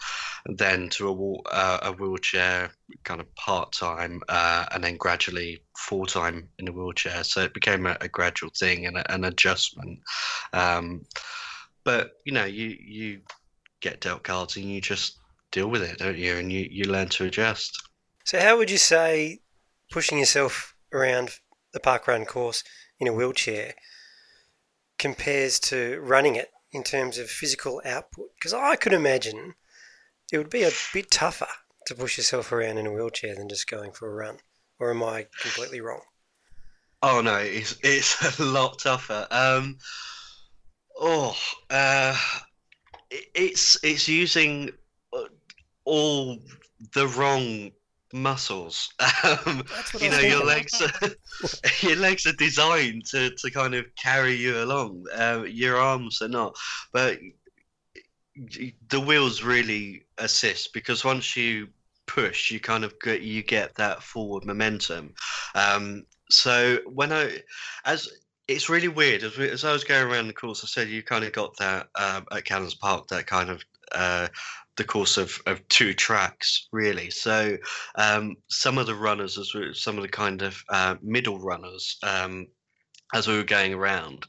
[0.57, 2.71] then to a, uh, a wheelchair,
[3.03, 7.23] kind of part time, uh, and then gradually full time in a wheelchair.
[7.23, 9.99] So it became a, a gradual thing and a, an adjustment.
[10.53, 11.01] Um,
[11.83, 13.21] but you know, you you
[13.81, 15.17] get dealt cards and you just
[15.51, 16.35] deal with it, don't you?
[16.35, 17.81] And you you learn to adjust.
[18.23, 19.41] So, how would you say
[19.91, 21.39] pushing yourself around
[21.73, 22.63] the park run course
[22.99, 23.73] in a wheelchair
[24.99, 28.29] compares to running it in terms of physical output?
[28.35, 29.55] Because I could imagine
[30.31, 31.47] it would be a bit tougher
[31.87, 34.37] to push yourself around in a wheelchair than just going for a run.
[34.79, 36.01] Or am I completely wrong?
[37.03, 39.27] Oh no, it's it's a lot tougher.
[39.31, 39.77] Um,
[41.03, 41.35] Oh,
[41.71, 42.15] uh,
[43.09, 44.69] it's it's using
[45.11, 45.23] uh,
[45.83, 46.37] all
[46.93, 47.71] the wrong
[48.13, 48.93] muscles.
[49.23, 49.63] Um,
[49.99, 51.09] you know, your legs are,
[51.87, 55.05] your legs are designed to, to kind of carry you along.
[55.15, 56.55] Uh, your arms are not,
[56.91, 57.19] but
[58.89, 61.67] the wheels really assist because once you
[62.07, 65.13] push, you kind of get you get that forward momentum.
[65.55, 67.39] Um, so when I,
[67.85, 68.09] as
[68.47, 69.23] it's really weird.
[69.23, 71.55] As, we, as, I was going around the course, I said you kind of got
[71.57, 74.27] that um, at Canons Park, that kind of uh,
[74.77, 77.09] the course of, of two tracks, really.
[77.09, 77.57] So
[77.95, 81.97] um, some of the runners, as we, some of the kind of uh, middle runners,
[82.03, 82.47] um,
[83.13, 84.25] as we were going around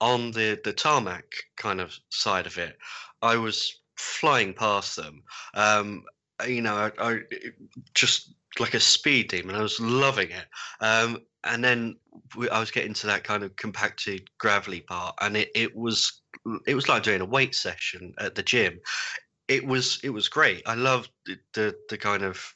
[0.00, 1.24] on the the tarmac
[1.56, 2.76] kind of side of it,
[3.22, 5.22] I was flying past them.
[5.54, 6.04] Um,
[6.46, 7.20] you know, I, I,
[7.94, 9.56] just like a speed demon.
[9.56, 10.46] I was loving it.
[11.48, 11.96] And then
[12.50, 16.22] I was getting to that kind of compacted gravelly part, and it, it was
[16.66, 18.80] it was like doing a weight session at the gym.
[19.48, 20.62] It was it was great.
[20.66, 22.54] I loved the the, the kind of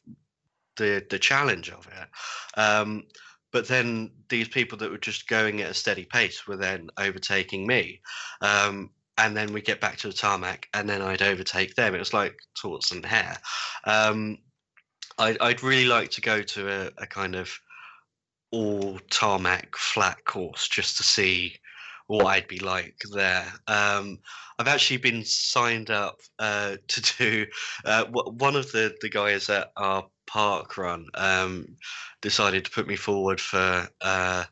[0.76, 2.58] the the challenge of it.
[2.60, 3.04] Um,
[3.52, 7.66] but then these people that were just going at a steady pace were then overtaking
[7.66, 8.00] me.
[8.40, 11.94] Um, and then we get back to the tarmac, and then I'd overtake them.
[11.94, 13.36] It was like torts and hare.
[13.84, 14.38] Um,
[15.18, 17.52] I'd, I'd really like to go to a, a kind of
[18.52, 21.56] all tarmac flat course just to see
[22.06, 23.46] what I'd be like there.
[23.66, 24.18] Um,
[24.58, 27.46] I've actually been signed up uh, to do
[27.84, 31.66] uh, one of the, the guys at our park run um,
[32.20, 34.44] decided to put me forward for uh,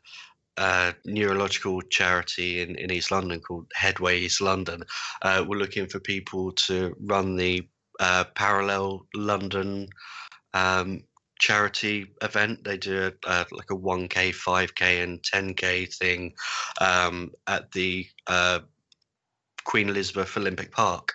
[0.57, 4.83] a neurological charity in, in East London called Headway East London.
[5.21, 7.67] Uh, we're looking for people to run the
[7.99, 9.87] uh, Parallel London
[10.53, 11.03] um,
[11.41, 12.63] charity event.
[12.63, 16.33] They do like a 1K, 5K, and 10K thing
[16.79, 18.59] um, at the uh,
[19.65, 21.11] Queen Elizabeth Olympic Park.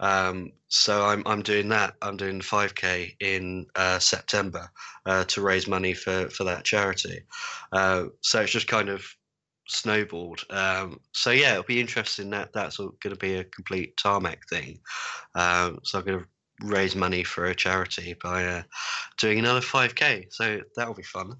[0.00, 1.94] Um, so I'm I'm doing that.
[2.02, 4.68] I'm doing 5k in uh, September
[5.06, 7.20] uh, to raise money for for that charity.
[7.72, 9.06] Uh, so it's just kind of
[9.68, 10.44] snowballed.
[10.50, 12.30] Um, so yeah, it'll be interesting.
[12.30, 14.80] That that's going to be a complete tarmac thing.
[15.34, 16.26] Um, so I'm going to
[16.62, 18.62] raise money for a charity by uh,
[19.18, 20.26] doing another 5k.
[20.30, 21.36] So that'll be fun.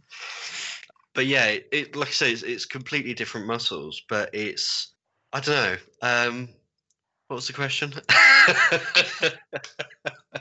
[1.15, 4.93] But yeah, it, it like I say, it's, it's completely different muscles, but it's
[5.33, 5.77] I don't know.
[6.03, 6.49] Um,
[7.29, 7.93] what was the question?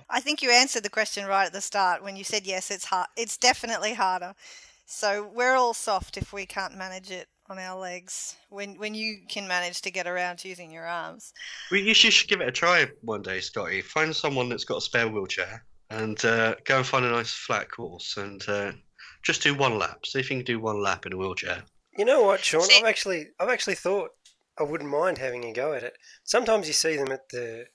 [0.09, 2.69] I think you answered the question right at the start when you said yes.
[2.69, 3.07] It's hard.
[3.17, 4.35] It's definitely harder.
[4.85, 8.35] So we're all soft if we can't manage it on our legs.
[8.49, 11.33] When when you can manage to get around using your arms.
[11.71, 13.81] Well, you should give it a try one day, Scotty.
[13.81, 17.69] Find someone that's got a spare wheelchair and uh, go and find a nice flat
[17.69, 18.71] course and uh,
[19.23, 20.05] just do one lap.
[20.05, 21.63] See if you can do one lap in a wheelchair.
[21.97, 22.67] You know what, Sean?
[22.77, 24.11] I've actually I've actually thought
[24.59, 25.97] I wouldn't mind having a go at it.
[26.23, 27.65] Sometimes you see them at the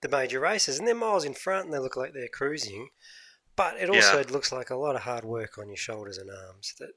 [0.00, 2.88] the major races, and they're miles in front, and they look like they're cruising.
[3.56, 4.24] But it also yeah.
[4.30, 6.90] looks like a lot of hard work on your shoulders and arms that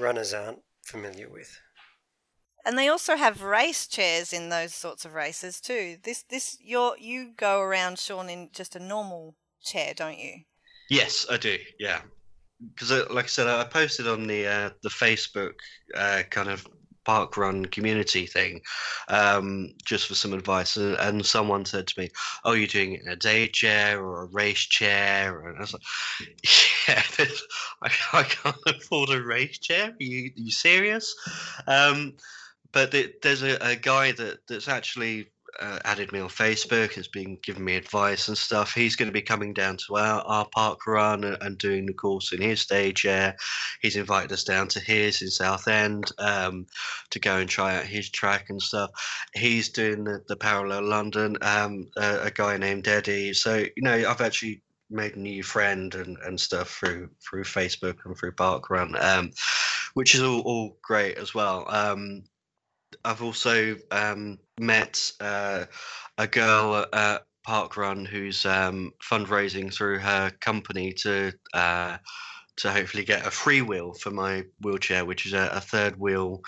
[0.00, 1.58] runners aren't familiar with.
[2.64, 5.98] And they also have race chairs in those sorts of races too.
[6.02, 10.40] This this you you go around Sean in just a normal chair, don't you?
[10.90, 11.58] Yes, I do.
[11.78, 12.00] Yeah,
[12.74, 15.52] because uh, like I said, I posted on the uh, the Facebook
[15.94, 16.66] uh, kind of
[17.06, 18.60] park run community thing
[19.08, 20.76] um, just for some advice.
[20.76, 22.10] And, and, someone said to me
[22.44, 25.48] oh you're doing it in a day chair or a race chair?
[25.48, 25.82] And i was like
[26.88, 27.02] yeah
[27.82, 29.90] I, I, can't afford a race chair.
[29.90, 31.14] Are you, are you serious?
[31.68, 32.14] Um,
[32.72, 35.28] but there's a, a guy that that's actually
[35.60, 38.74] uh, added me on Facebook, has been giving me advice and stuff.
[38.74, 41.92] He's going to be coming down to our, our park run and, and doing the
[41.92, 43.36] course in his stage chair.
[43.80, 46.66] He's invited us down to his in Southend um,
[47.10, 48.90] to go and try out his track and stuff.
[49.34, 53.32] He's doing the, the Parallel London, um, a, a guy named Eddie.
[53.34, 57.96] So, you know, I've actually made a new friend and, and stuff through through Facebook
[58.04, 59.30] and through Parkrun, um,
[59.94, 61.64] which is all, all great as well.
[61.68, 62.22] Um,
[63.04, 65.64] I've also um, met uh,
[66.18, 71.98] a girl at Parkrun who's um, fundraising through her company to uh,
[72.56, 76.40] to hopefully get a free wheel for my wheelchair, which is a, a, third wheel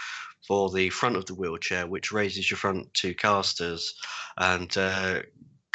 [0.47, 3.95] for the front of the wheelchair, which raises your front two casters.
[4.39, 5.21] And uh,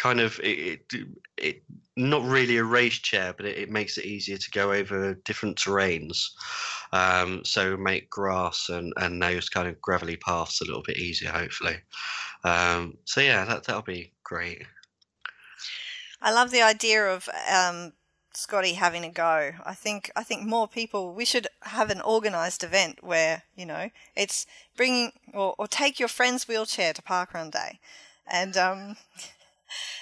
[0.04, 1.64] kind of it, it, it,
[1.96, 5.58] not really a race chair, but it, it, makes it easier to go over different
[5.58, 6.26] terrains.
[6.92, 11.32] Um, so make grass and, and those kind of gravelly paths a little bit easier,
[11.32, 11.78] hopefully.
[12.44, 14.64] Um, so yeah, that that'll be great.
[16.22, 17.94] I love the idea of um,
[18.34, 19.52] Scotty having a go.
[19.66, 21.14] I think I think more people.
[21.14, 26.10] We should have an organised event where you know it's bringing or, or take your
[26.10, 27.80] friend's wheelchair to parkrun day,
[28.28, 28.98] and um,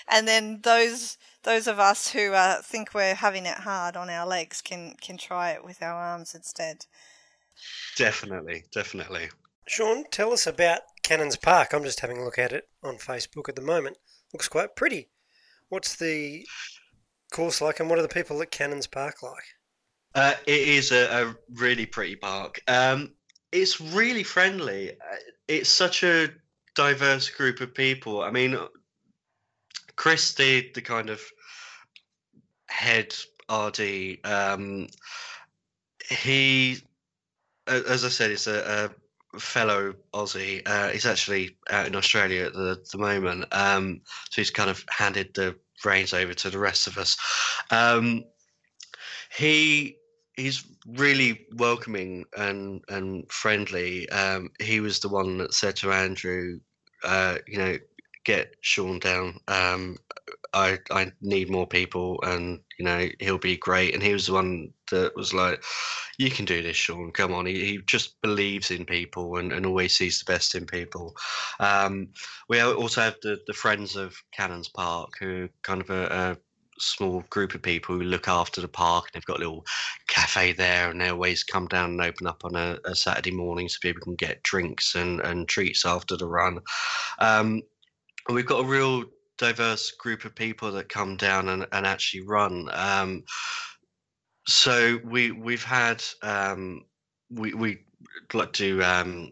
[0.07, 4.25] and then those those of us who uh, think we're having it hard on our
[4.25, 6.85] legs can can try it with our arms instead.
[7.95, 9.29] Definitely, definitely.
[9.67, 11.73] Sean, tell us about Canons Park.
[11.73, 13.97] I'm just having a look at it on Facebook at the moment.
[14.33, 15.09] Looks quite pretty.
[15.69, 16.45] What's the
[17.31, 19.43] course like, and what are the people at Canons Park like?
[20.13, 22.61] Uh, it is a, a, really pretty park.
[22.67, 23.13] Um,
[23.51, 24.91] it's really friendly.
[24.91, 25.15] Uh,
[25.47, 26.29] it's such a
[26.75, 28.21] diverse group of people.
[28.21, 28.57] I mean,
[29.95, 31.21] Chris, the the kind of
[32.69, 33.13] head
[33.51, 34.87] RD, um,
[36.09, 36.77] he,
[37.67, 38.91] as I said, is a,
[39.33, 40.61] a fellow Aussie.
[40.65, 44.83] Uh, he's actually out in Australia at the, the moment, um, so he's kind of
[44.89, 47.17] handed the reins over to the rest of us.
[47.71, 48.23] Um,
[49.35, 49.97] he
[50.35, 54.09] he's really welcoming and and friendly.
[54.09, 56.59] Um, he was the one that said to Andrew,
[57.03, 57.77] uh, you know,
[58.23, 59.39] get Sean down.
[59.47, 59.97] Um,
[60.53, 63.93] I I need more people, and you know he'll be great.
[63.93, 65.63] And he was the one that was like,
[66.17, 67.11] "You can do this, Sean.
[67.11, 70.65] Come on." He, he just believes in people and, and always sees the best in
[70.65, 71.15] people.
[71.59, 72.09] Um,
[72.49, 76.37] we also have the the Friends of Canons Park, who are kind of a, a
[76.81, 79.63] small group of people who look after the park and they've got a little
[80.07, 83.69] cafe there and they always come down and open up on a, a Saturday morning
[83.69, 86.59] so people can get drinks and, and treats after the run.
[87.19, 87.61] Um,
[88.29, 89.05] we've got a real
[89.37, 92.69] diverse group of people that come down and, and actually run.
[92.71, 93.23] Um,
[94.47, 96.85] so we we've had um,
[97.29, 97.79] we we
[98.33, 99.31] like to um,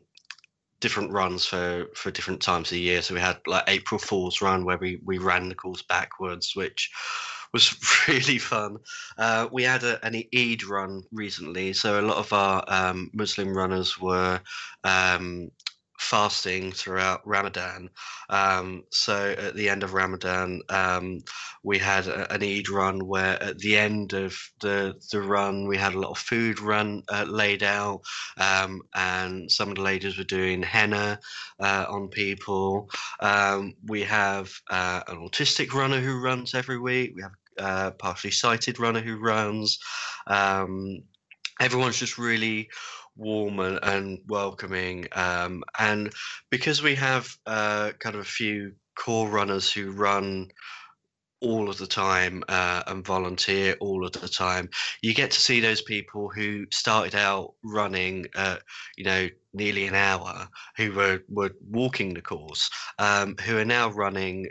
[0.79, 3.01] different runs for for different times of the year.
[3.01, 6.91] So we had like April Fool's run where we we ran the course backwards, which
[7.53, 7.75] was
[8.07, 8.77] really fun.
[9.17, 13.55] Uh, we had a, an Eid run recently, so a lot of our um, Muslim
[13.55, 14.39] runners were
[14.83, 15.49] um,
[15.99, 17.89] fasting throughout Ramadan.
[18.29, 21.19] Um, so at the end of Ramadan, um,
[21.63, 25.77] we had a, an Eid run where at the end of the the run we
[25.77, 28.01] had a lot of food run uh, laid out,
[28.37, 31.19] um, and some of the ladies were doing henna
[31.59, 32.89] uh, on people.
[33.19, 37.13] Um, we have uh, an autistic runner who runs every week.
[37.15, 39.79] We have a uh, partially sighted runner who runs.
[40.27, 41.03] Um,
[41.59, 42.69] everyone's just really
[43.19, 45.07] warm and, and welcoming.
[45.11, 46.11] Um, and
[46.49, 50.49] because we have uh, kind of a few core runners who run
[51.41, 54.69] all of the time uh, and volunteer all of the time,
[55.01, 58.57] you get to see those people who started out running, uh,
[58.97, 63.89] you know, nearly an hour, who were, were walking the course, um, who are now
[63.89, 64.47] running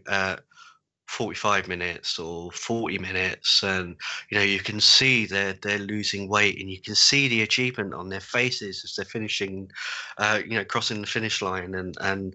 [1.09, 3.97] 45 minutes or 40 minutes and
[4.31, 7.95] you know you can see they're they're losing weight and you can see the achievement
[7.95, 9.71] on their faces as they're finishing
[10.19, 12.35] uh, you know crossing the finish line and and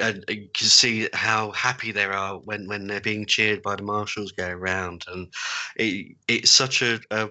[0.00, 3.82] and you can see how happy they are when when they're being cheered by the
[3.82, 5.32] marshals going around and
[5.76, 7.28] it, it's such a, a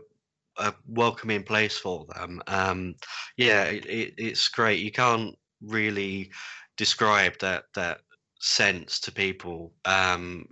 [0.57, 2.39] a welcoming place for them.
[2.45, 2.95] Um,
[3.37, 4.79] yeah, it, it, it's great.
[4.81, 6.29] You can't really
[6.77, 8.01] describe that that
[8.39, 9.73] sense to people.
[9.85, 10.45] Um,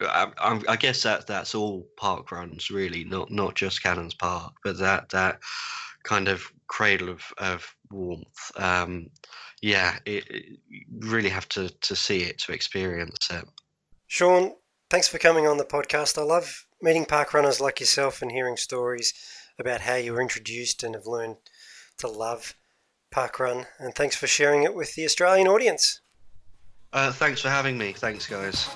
[0.00, 4.78] I, I, guess that that's all park runs really, not not just Canons Park, but
[4.78, 5.40] that that
[6.02, 8.52] kind of cradle of, of warmth.
[8.56, 9.10] Um,
[9.60, 13.44] yeah, it, it, you really have to to see it to experience it.
[14.06, 14.54] Sean,
[14.88, 16.18] thanks for coming on the podcast.
[16.18, 19.14] I love meeting park runners like yourself and hearing stories
[19.58, 21.36] about how you were introduced and have learned
[21.98, 22.54] to love
[23.10, 23.66] park run.
[23.78, 26.00] And thanks for sharing it with the Australian audience.
[26.92, 27.92] Uh, thanks for having me.
[27.92, 28.68] Thanks, guys.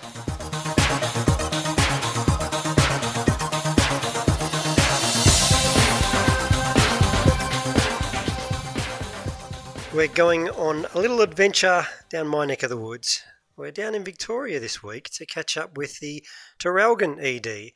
[9.95, 13.23] We're going on a little adventure down my neck of the woods.
[13.57, 16.27] We're down in Victoria this week to catch up with the
[16.59, 17.71] Traralgon ED,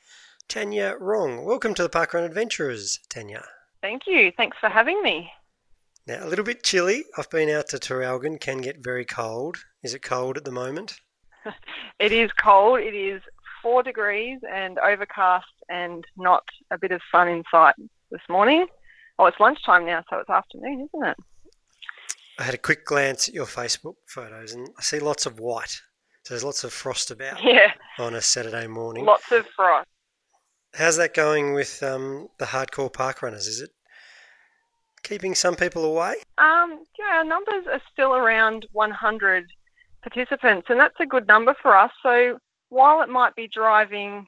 [0.49, 1.45] Tanya Rong.
[1.45, 3.45] Welcome to the Parkrun Adventurers, Tanya.
[3.83, 4.33] Thank you.
[4.37, 5.31] Thanks for having me.
[6.09, 7.05] Now, a little bit chilly.
[7.17, 9.59] I've been out to Traralgon, can get very cold.
[9.85, 11.01] Is it cold at the moment?
[12.01, 12.81] it is cold.
[12.81, 13.23] It is
[13.63, 17.77] four degrees and overcast and not a bit of sun in sight
[18.11, 18.67] this morning.
[19.21, 21.17] Oh, it's lunchtime now, so it's afternoon, isn't it?
[22.39, 25.81] I had a quick glance at your Facebook photos and I see lots of white.
[26.23, 27.73] So there's lots of frost about yeah.
[27.99, 29.05] on a Saturday morning.
[29.05, 29.89] Lots of frost.
[30.75, 33.47] How's that going with um, the hardcore park runners?
[33.47, 33.71] Is it
[35.03, 36.15] keeping some people away?
[36.37, 39.47] Um, yeah, our numbers are still around 100
[40.03, 41.91] participants, and that's a good number for us.
[42.03, 44.27] So while it might be driving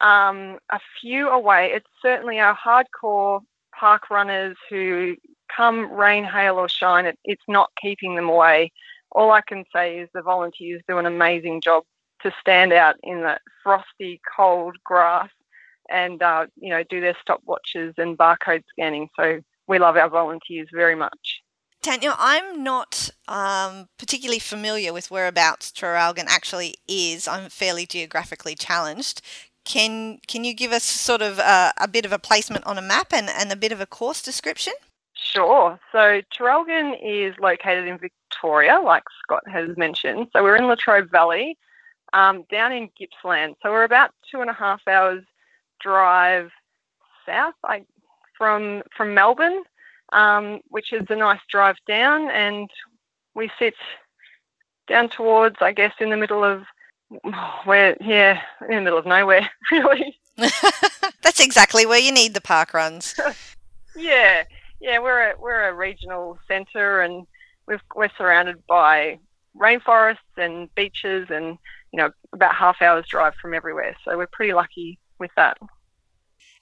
[0.00, 3.40] um, a few away, it's certainly our hardcore
[3.78, 5.14] park runners who
[5.54, 8.72] come rain, hail, or shine, it, it's not keeping them away.
[9.12, 11.84] All I can say is the volunteers do an amazing job
[12.22, 15.28] to stand out in the frosty, cold grass
[15.90, 19.08] and uh, you know do their stopwatches and barcode scanning.
[19.16, 21.40] So we love our volunteers very much.
[21.82, 27.28] Tanya, I'm not um, particularly familiar with whereabouts Traralgon actually is.
[27.28, 29.20] I'm fairly geographically challenged.
[29.64, 32.82] Can can you give us sort of a, a bit of a placement on a
[32.82, 34.74] map and, and a bit of a course description?
[35.24, 35.78] Sure.
[35.90, 40.28] So Traralgon is located in Victoria, like Scott has mentioned.
[40.32, 41.56] So we're in Latrobe Valley,
[42.12, 43.54] um, down in Gippsland.
[43.62, 45.24] So we're about two and a half hours
[45.80, 46.50] drive
[47.26, 47.84] south I,
[48.36, 49.62] from from Melbourne,
[50.12, 52.68] um, which is a nice drive down, and
[53.34, 53.74] we sit
[54.86, 56.64] down towards, I guess, in the middle of
[57.64, 60.18] where, yeah, in the middle of nowhere, really.
[60.36, 63.14] That's exactly where you need the park runs.
[63.96, 64.44] yeah,
[64.80, 67.26] yeah, we're a, we're a regional centre and
[67.66, 69.18] we are surrounded by
[69.56, 71.58] rainforests and beaches and,
[71.92, 73.96] you know, about half hour's drive from everywhere.
[74.04, 75.56] So we're pretty lucky with that.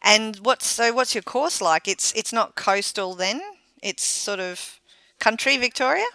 [0.04, 0.92] And what's so?
[0.92, 1.86] What's your course like?
[1.86, 3.40] It's it's not coastal then.
[3.82, 4.80] It's sort of
[5.20, 6.06] country, Victoria.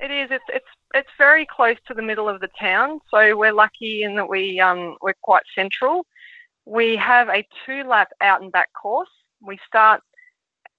[0.00, 0.30] It is.
[0.30, 4.16] It's it's it's very close to the middle of the town, so we're lucky in
[4.16, 6.06] that we um, we're quite central.
[6.64, 9.10] We have a two lap out and back course.
[9.42, 10.02] We start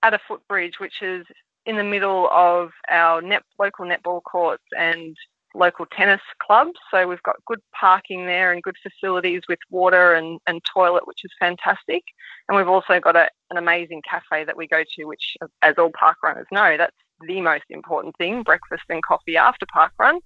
[0.03, 1.25] at a footbridge, which is
[1.65, 5.15] in the middle of our net, local netball courts and
[5.53, 6.79] local tennis clubs.
[6.89, 11.23] So we've got good parking there and good facilities with water and, and toilet, which
[11.23, 12.03] is fantastic.
[12.47, 15.91] And we've also got a, an amazing cafe that we go to, which, as all
[15.97, 16.95] park runners know, that's
[17.27, 20.19] the most important thing breakfast and coffee after park run.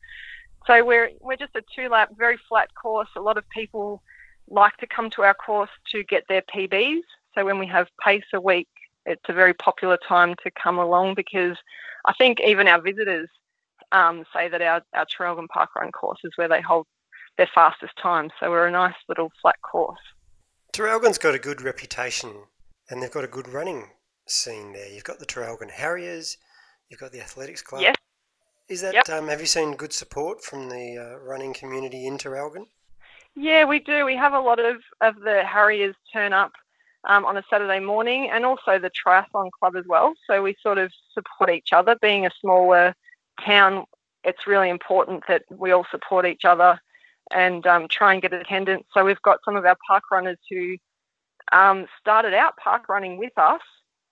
[0.68, 3.10] So we're, we're just a two lap, very flat course.
[3.16, 4.02] A lot of people
[4.48, 7.02] like to come to our course to get their PBs.
[7.36, 8.68] So when we have pace a week,
[9.06, 11.58] it's a very popular time to come along because
[12.06, 13.30] I think even our visitors
[13.92, 16.88] um, say that our, our Traralgon Park Run course is where they hold
[17.38, 18.30] their fastest time.
[18.40, 20.00] So we're a nice little flat course.
[20.74, 22.32] Traralgon's got a good reputation
[22.90, 23.90] and they've got a good running
[24.28, 24.90] scene there.
[24.92, 26.38] You've got the Traralgon Harriers,
[26.90, 27.82] you've got the Athletics Club.
[27.82, 27.96] Yes.
[28.68, 29.10] Is that Yep.
[29.10, 32.66] um, have you seen good support from the uh, running community in Traralgon?
[33.36, 34.06] Yeah, we do.
[34.06, 36.52] We have a lot of, of the Harriers turn up
[37.06, 40.14] um, on a Saturday morning and also the Triathlon Club as well.
[40.28, 41.96] So we sort of support each other.
[42.02, 42.96] Being a smaller
[43.46, 43.86] town,
[44.24, 46.80] it's really important that we all support each other
[47.32, 48.86] and um, try and get attendance.
[48.94, 50.78] So we've got some of our park runners who
[51.52, 53.62] um, started out park running with us,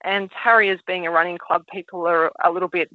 [0.02, 2.90] and Harriers being a running club, people are a little bit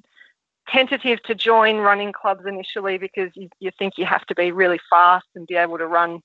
[0.69, 4.79] tentative to join running clubs initially because you, you think you have to be really
[4.89, 6.21] fast and be able to run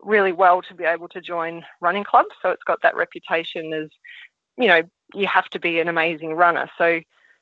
[0.00, 2.34] really well to be able to join running clubs.
[2.42, 3.88] So it's got that reputation as,
[4.58, 4.82] you know,
[5.14, 6.68] you have to be an amazing runner.
[6.76, 7.00] So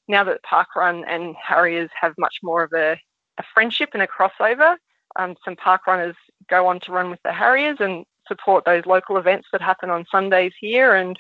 [0.09, 2.99] now that Parkrun and Harriers have much more of a,
[3.39, 4.77] a friendship and a crossover,
[5.17, 6.17] um, some park runners
[6.49, 10.05] go on to run with the Harriers and support those local events that happen on
[10.11, 10.95] Sundays here.
[10.95, 11.19] And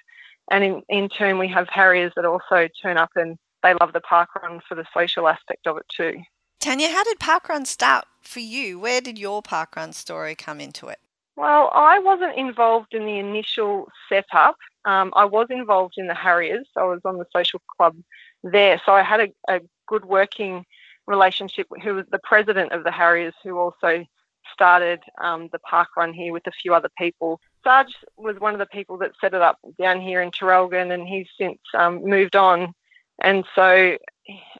[0.50, 4.00] and in, in turn, we have Harriers that also turn up and they love the
[4.00, 6.20] park run for the social aspect of it too.
[6.60, 8.78] Tanya, how did parkrun start for you?
[8.78, 10.98] Where did your parkrun story come into it?
[11.36, 14.56] Well, I wasn't involved in the initial setup.
[14.84, 16.68] Um, I was involved in the Harriers.
[16.76, 17.96] I was on the social club
[18.42, 18.80] there.
[18.84, 20.64] So I had a, a good working
[21.06, 24.04] relationship with who was the president of the Harriers, who also
[24.52, 27.40] started um, the park run here with a few other people.
[27.64, 31.06] Sarge was one of the people that set it up down here in Traralgon, and
[31.06, 32.74] he's since um, moved on.
[33.22, 33.96] And so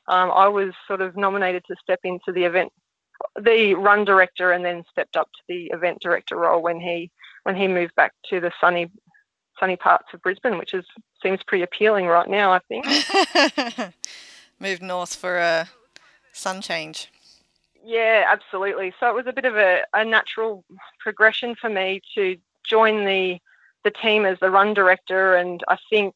[0.09, 2.73] um, I was sort of nominated to step into the event,
[3.41, 7.11] the run director, and then stepped up to the event director role when he
[7.45, 8.91] when he moved back to the sunny
[9.59, 10.85] sunny parts of Brisbane, which is
[11.23, 12.53] seems pretty appealing right now.
[12.53, 12.87] I think.
[14.61, 15.69] Moved north for a
[16.33, 17.09] sun change.
[17.85, 18.95] Yeah, absolutely.
[19.01, 20.65] So it was a bit of a, a natural
[21.01, 23.39] progression for me to join the
[23.85, 26.15] the team as the run director, and I think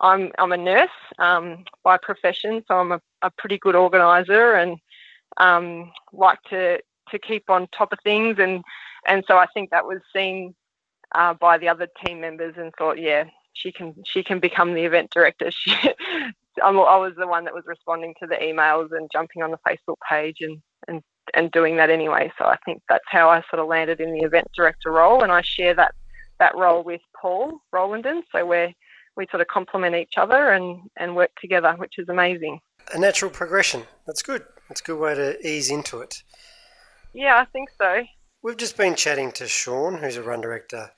[0.00, 0.88] I'm I'm a nurse
[1.18, 4.78] um, by profession, so I'm a, a pretty good organizer and
[5.38, 6.80] um, like to
[7.10, 8.62] to keep on top of things, and
[9.06, 10.54] and so I think that was seen
[11.14, 14.84] uh, by the other team members, and thought, yeah, she can she can become the
[14.84, 15.50] event director.
[16.56, 19.58] She, I was the one that was responding to the emails and jumping on the
[19.68, 21.02] Facebook page and and
[21.34, 22.30] and doing that anyway.
[22.38, 25.32] So I think that's how I sort of landed in the event director role, and
[25.32, 25.94] I share that
[26.38, 28.22] that role with Paul Rolanden.
[28.30, 28.72] So we're
[29.16, 32.60] we sort of complement each other and and work together, which is amazing.
[32.92, 33.82] A natural progression.
[34.06, 34.44] That's good.
[34.68, 36.22] That's a good way to ease into it.
[37.12, 38.02] Yeah, I think so.
[38.42, 40.90] We've just been chatting to Sean, who's a run director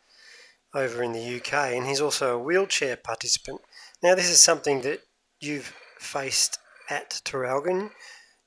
[0.75, 3.61] over in the UK, and he's also a wheelchair participant.
[4.03, 5.01] Now, this is something that
[5.41, 6.59] you've faced
[6.91, 7.91] at Traralgon.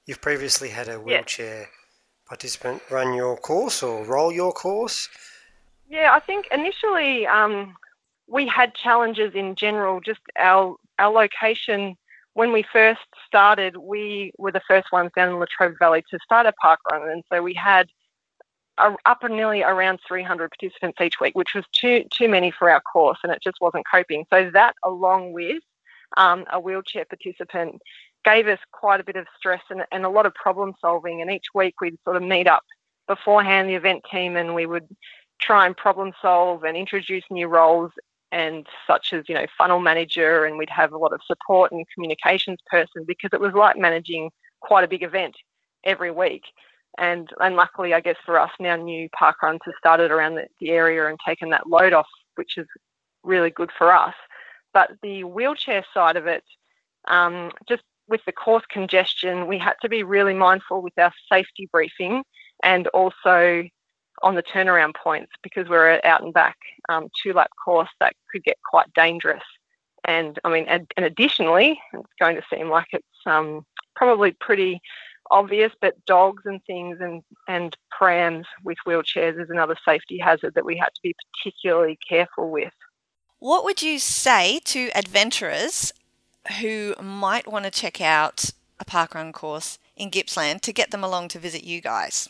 [0.06, 1.70] You've previously had a wheelchair
[2.30, 5.10] participant run your course or roll your course.
[5.90, 7.76] Yeah, I think initially um,
[8.28, 10.00] we had challenges in general.
[10.00, 11.98] Just our our location
[12.34, 16.46] when we first started, we were the first ones down in Latrobe Valley to start
[16.46, 17.90] a park run, and so we had
[18.78, 22.70] a, up and nearly around 300 participants each week, which was too too many for
[22.70, 24.26] our course, and it just wasn't coping.
[24.32, 25.62] So that, along with
[26.18, 27.82] um, a wheelchair participant,
[28.26, 31.22] gave us quite a bit of stress and, and a lot of problem solving.
[31.22, 32.64] And each week we'd sort of meet up
[33.08, 34.88] beforehand, the event team, and we would
[35.42, 37.92] try and problem solve and introduce new roles
[38.32, 41.86] and such as you know funnel manager and we'd have a lot of support and
[41.94, 44.30] communications person because it was like managing
[44.62, 45.36] quite a big event
[45.84, 46.44] every week.
[46.98, 50.48] And and luckily I guess for us now new park runs have started around the,
[50.60, 52.68] the area and taken that load off which is
[53.24, 54.16] really good for us.
[54.74, 56.44] But the wheelchair side of it
[57.08, 61.70] um, just with the course congestion we had to be really mindful with our safety
[61.72, 62.24] briefing
[62.64, 63.64] and also
[64.22, 66.58] on the turnaround points because we're out and back
[66.90, 69.44] um, two lap course that could get quite dangerous.
[70.06, 73.66] And I mean, and, and additionally, it's going to seem like it's um,
[73.96, 74.82] probably pretty
[75.32, 80.66] obvious, but dogs and things and, and prams with wheelchairs is another safety hazard that
[80.66, 82.74] we had to be particularly careful with.
[83.40, 85.94] What would you say to adventurers
[86.60, 91.28] who might want to check out a parkrun course in Gippsland to get them along
[91.30, 92.30] to visit you guys?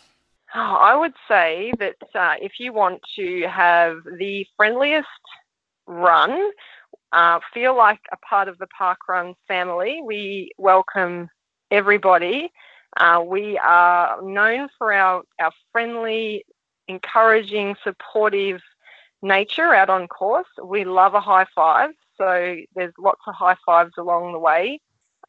[0.54, 5.08] I would say that uh, if you want to have the friendliest
[5.86, 6.52] run,
[7.12, 11.30] uh, feel like a part of the parkrun family, we welcome
[11.72, 12.52] everybody.
[12.98, 16.44] Uh, we are known for our, our friendly,
[16.88, 18.62] encouraging, supportive
[19.22, 20.48] nature out on course.
[20.64, 24.80] We love a high five, so there's lots of high fives along the way.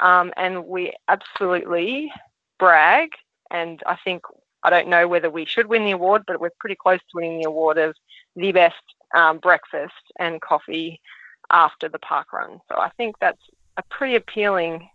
[0.01, 2.11] Um, and we absolutely
[2.59, 3.11] brag.
[3.51, 4.23] And I think,
[4.63, 7.41] I don't know whether we should win the award, but we're pretty close to winning
[7.41, 7.97] the award of
[8.37, 8.83] the best
[9.15, 11.01] um, breakfast and coffee
[11.51, 12.61] after the park run.
[12.69, 13.43] So I think that's
[13.77, 14.89] a pretty appealing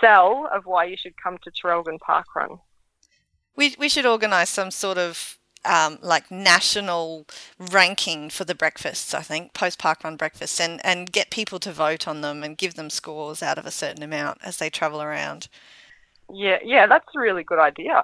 [0.00, 2.58] sell of why you should come to Traralgon Park Run.
[3.56, 7.26] We, we should organise some sort of um, like national
[7.58, 11.72] ranking for the breakfasts, I think, post park run breakfasts, and, and get people to
[11.72, 15.02] vote on them and give them scores out of a certain amount as they travel
[15.02, 15.48] around.
[16.32, 18.02] Yeah, yeah, that's a really good idea.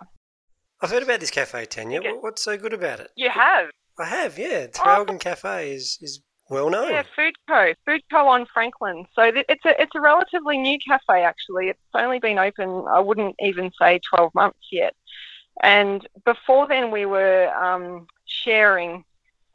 [0.80, 2.00] I've heard about this cafe, Tanya.
[2.20, 3.10] What's so good about it?
[3.16, 3.68] You have?
[3.98, 4.66] I have, yeah.
[4.68, 5.18] Traralgon oh.
[5.18, 6.90] Cafe is, is well known.
[6.90, 7.74] Yeah, Food Co.
[7.84, 8.28] Food Co.
[8.28, 9.06] on Franklin.
[9.14, 11.68] So it's a it's a relatively new cafe actually.
[11.68, 12.84] It's only been open.
[12.88, 14.94] I wouldn't even say twelve months yet.
[15.62, 19.04] And before then, we were um, sharing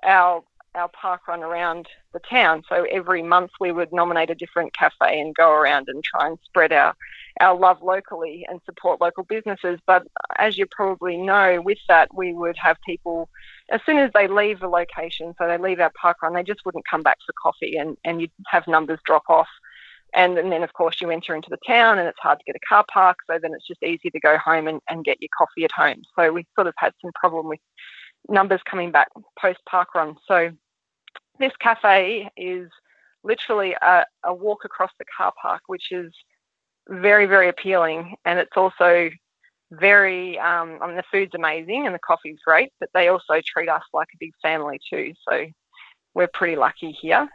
[0.03, 0.43] our
[0.75, 2.63] our park run around the town.
[2.67, 6.37] So every month we would nominate a different cafe and go around and try and
[6.45, 6.95] spread our
[7.41, 9.79] our love locally and support local businesses.
[9.87, 10.05] But
[10.37, 13.27] as you probably know, with that we would have people
[13.71, 16.65] as soon as they leave the location, so they leave our park run, they just
[16.65, 19.49] wouldn't come back for coffee, and and you'd have numbers drop off.
[20.15, 22.55] And, and then, of course, you enter into the town and it's hard to get
[22.55, 23.17] a car park.
[23.27, 26.03] So then it's just easy to go home and, and get your coffee at home.
[26.15, 27.59] So we sort of had some problem with
[28.29, 29.07] numbers coming back
[29.39, 30.15] post park run.
[30.27, 30.51] So
[31.39, 32.69] this cafe is
[33.23, 36.13] literally a, a walk across the car park, which is
[36.89, 38.15] very, very appealing.
[38.25, 39.09] And it's also
[39.71, 43.69] very, um, I mean, the food's amazing and the coffee's great, but they also treat
[43.69, 45.13] us like a big family too.
[45.27, 45.45] So
[46.13, 47.27] we're pretty lucky here.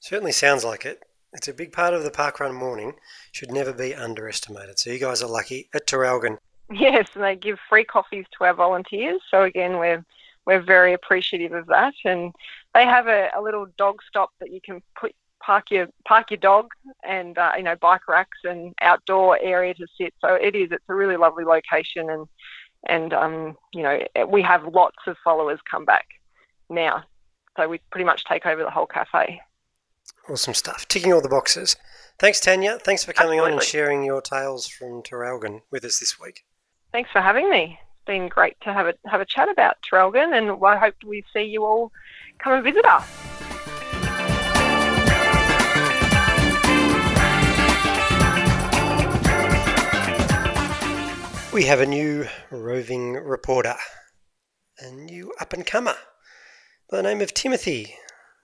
[0.00, 1.02] Certainly sounds like it.
[1.32, 2.94] It's a big part of the parkrun morning,
[3.32, 4.78] should never be underestimated.
[4.78, 6.38] So you guys are lucky at Traralgon.
[6.70, 9.20] Yes, and they give free coffees to our volunteers.
[9.30, 10.04] So again, we're
[10.46, 11.94] we're very appreciative of that.
[12.04, 12.32] And
[12.76, 16.38] they have a, a little dog stop that you can put park your park your
[16.38, 16.68] dog
[17.04, 20.12] and uh, you know bike racks and outdoor area to sit.
[20.20, 20.68] So it is.
[20.70, 22.26] It's a really lovely location, and
[22.86, 23.98] and um, you know
[24.28, 26.06] we have lots of followers come back
[26.68, 27.02] now.
[27.56, 29.40] So we pretty much take over the whole cafe.
[30.28, 30.86] Awesome stuff.
[30.88, 31.76] Ticking all the boxes.
[32.18, 32.78] Thanks, Tanya.
[32.78, 33.52] Thanks for coming Absolutely.
[33.52, 36.44] on and sharing your tales from Traralgon with us this week.
[36.92, 37.78] Thanks for having me.
[37.80, 41.24] It's been great to have a have a chat about Traralgon, and I hope we
[41.32, 41.92] see you all
[42.38, 43.06] come and visit us.
[51.52, 53.76] We have a new roving reporter,
[54.78, 55.94] a new up and comer
[56.90, 57.94] by the name of Timothy.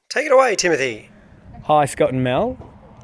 [0.08, 1.10] Take it away, Timothy.
[1.64, 2.56] Hi, Scott and Mel.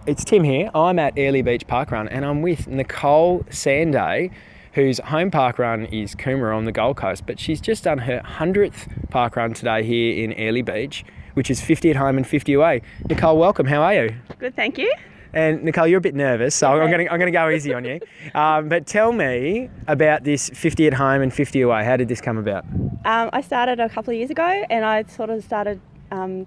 [0.06, 0.70] It's Tim here.
[0.74, 4.32] I'm at Airlie Beach Park Run and I'm with Nicole Sanday,
[4.74, 8.20] whose home park run is Coomera on the Gold Coast, but she's just done her
[8.24, 11.04] 100th park run today here in Airlie Beach,
[11.34, 12.82] which is 50 at home and 50 away.
[13.08, 13.66] Nicole, welcome.
[13.66, 14.14] How are you?
[14.38, 14.92] Good, thank you.
[15.32, 17.74] And Nicole, you're a bit nervous, so I'm going to I'm going to go easy
[17.74, 18.00] on you.
[18.34, 21.84] Um, but tell me about this 50 at home and 50 away.
[21.84, 22.64] How did this come about?
[23.04, 26.46] Um, I started a couple of years ago, and I sort of started um,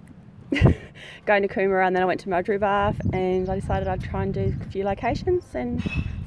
[1.26, 4.34] going to Coomera and then I went to Mudgeeraba and I decided I'd try and
[4.34, 5.82] do a few locations and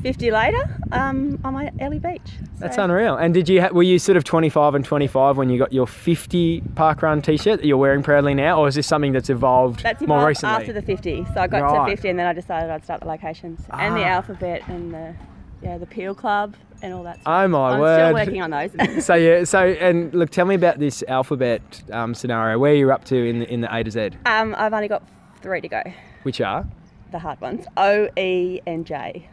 [0.05, 2.21] 50 later um, I'm at Airlie Beach.
[2.25, 2.59] So.
[2.59, 3.15] That's unreal.
[3.15, 5.87] And did you ha- were you sort of 25 and 25 when you got your
[5.87, 9.81] 50 park run t-shirt that you're wearing proudly now or is this something that's evolved,
[9.81, 10.55] that's evolved more recently?
[10.57, 11.25] after the 50.
[11.33, 11.89] So I got right.
[11.89, 13.79] to 50 and then I decided I'd start the locations ah.
[13.79, 14.09] and the ah.
[14.09, 15.15] alphabet and the
[15.63, 17.15] yeah, the Peel Club and all that.
[17.21, 17.25] Stuff.
[17.25, 17.99] Oh my I'm word!
[17.99, 19.03] I'm still working on those.
[19.05, 22.59] so yeah, so and look, tell me about this alphabet um, scenario.
[22.59, 24.11] Where you're up to in the in the A to Z?
[24.27, 25.01] Um, I've only got
[25.41, 25.81] three to go.
[26.21, 26.67] Which are?
[27.11, 29.29] The hard ones: O, E, and J.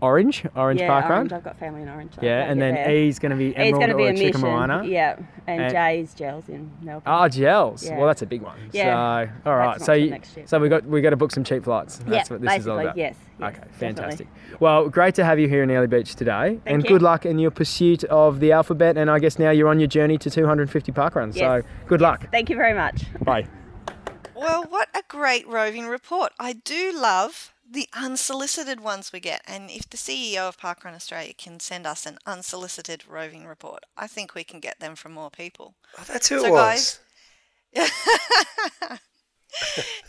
[0.00, 1.32] Orange, Orange yeah, Park Orange.
[1.32, 2.14] I've got family in Orange.
[2.14, 2.94] so Yeah, and then get there.
[2.96, 4.32] E's going to be E's Emerald going to be or a mission.
[4.42, 4.88] Chickamauana.
[4.88, 7.02] Yeah, and, And- Jay's Jells in Melbourne.
[7.06, 7.84] Ah, Jells.
[7.84, 7.98] Yeah.
[7.98, 8.58] Well, that's a big one.
[8.72, 9.26] Yeah.
[9.26, 9.72] So, all right.
[9.74, 10.46] That's So, option you, next year.
[10.46, 12.00] so we got we got to book some cheap flights.
[12.04, 12.96] yeah, That's what this is all basically, about.
[12.96, 13.16] yes.
[13.40, 13.78] yes, Okay, definitely.
[14.02, 14.28] fantastic.
[14.60, 16.88] Well, great to have you here in Airlie Beach today, and you.
[16.88, 18.96] good luck in your pursuit of the alphabet.
[18.96, 21.36] And I guess now you're on your journey to 250 park runs.
[21.36, 21.64] Yes.
[21.64, 22.30] So, good luck.
[22.30, 23.04] Thank you very much.
[23.24, 23.46] Bye.
[24.36, 26.32] Well, what a great roving report.
[26.38, 29.42] I do love the unsolicited ones we get.
[29.46, 34.06] And if the CEO of Parkrun Australia can send us an unsolicited roving report, I
[34.06, 35.74] think we can get them from more people.
[35.98, 37.00] Oh, that's who So, it was.
[37.74, 37.88] guys-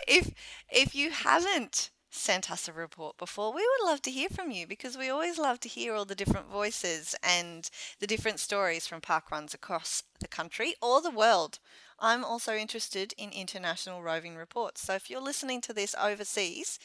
[0.08, 0.32] if
[0.72, 4.66] if you haven't sent us a report before, we would love to hear from you
[4.66, 9.00] because we always love to hear all the different voices and the different stories from
[9.00, 11.60] park runs across the country or the world.
[12.00, 14.82] I'm also interested in international roving reports.
[14.82, 16.80] So if you're listening to this overseas,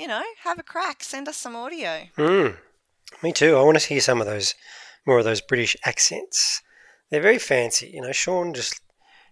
[0.00, 2.04] you know, have a crack, send us some audio.
[2.16, 2.56] Mm.
[3.22, 3.56] Me too.
[3.56, 4.54] I want to hear some of those,
[5.06, 6.62] more of those British accents.
[7.10, 7.90] They're very fancy.
[7.92, 8.80] You know, Sean just,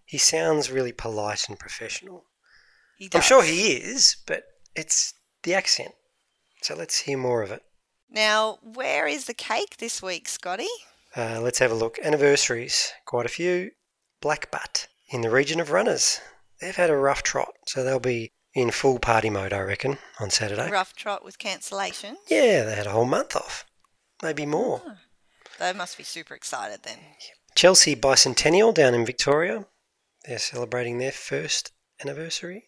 [0.04, 2.24] he sounds really polite and professional.
[2.98, 4.42] He I'm sure he is, but
[4.74, 5.92] it's the accent.
[6.60, 7.62] So let's hear more of it.
[8.10, 10.68] Now, where is the cake this week, Scotty?
[11.16, 11.98] Uh, let's have a look.
[12.02, 13.70] Anniversaries, quite a few.
[14.20, 16.20] Blackbutt in the region of runners.
[16.60, 20.30] They've had a rough trot, so they'll be in full party mode, I reckon, on
[20.30, 20.70] Saturday.
[20.70, 22.16] Rough trot with cancellation.
[22.28, 23.64] Yeah, they had a whole month off,
[24.22, 24.82] maybe more.
[24.86, 24.98] Ah,
[25.58, 26.98] they must be super excited then.
[27.54, 29.66] Chelsea Bicentennial down in Victoria.
[30.24, 31.72] They're celebrating their first
[32.02, 32.64] anniversary.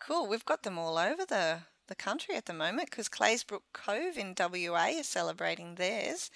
[0.00, 0.28] Cool.
[0.28, 4.34] We've got them all over the, the country at the moment because Claisebrook Cove in
[4.38, 6.30] WA is celebrating theirs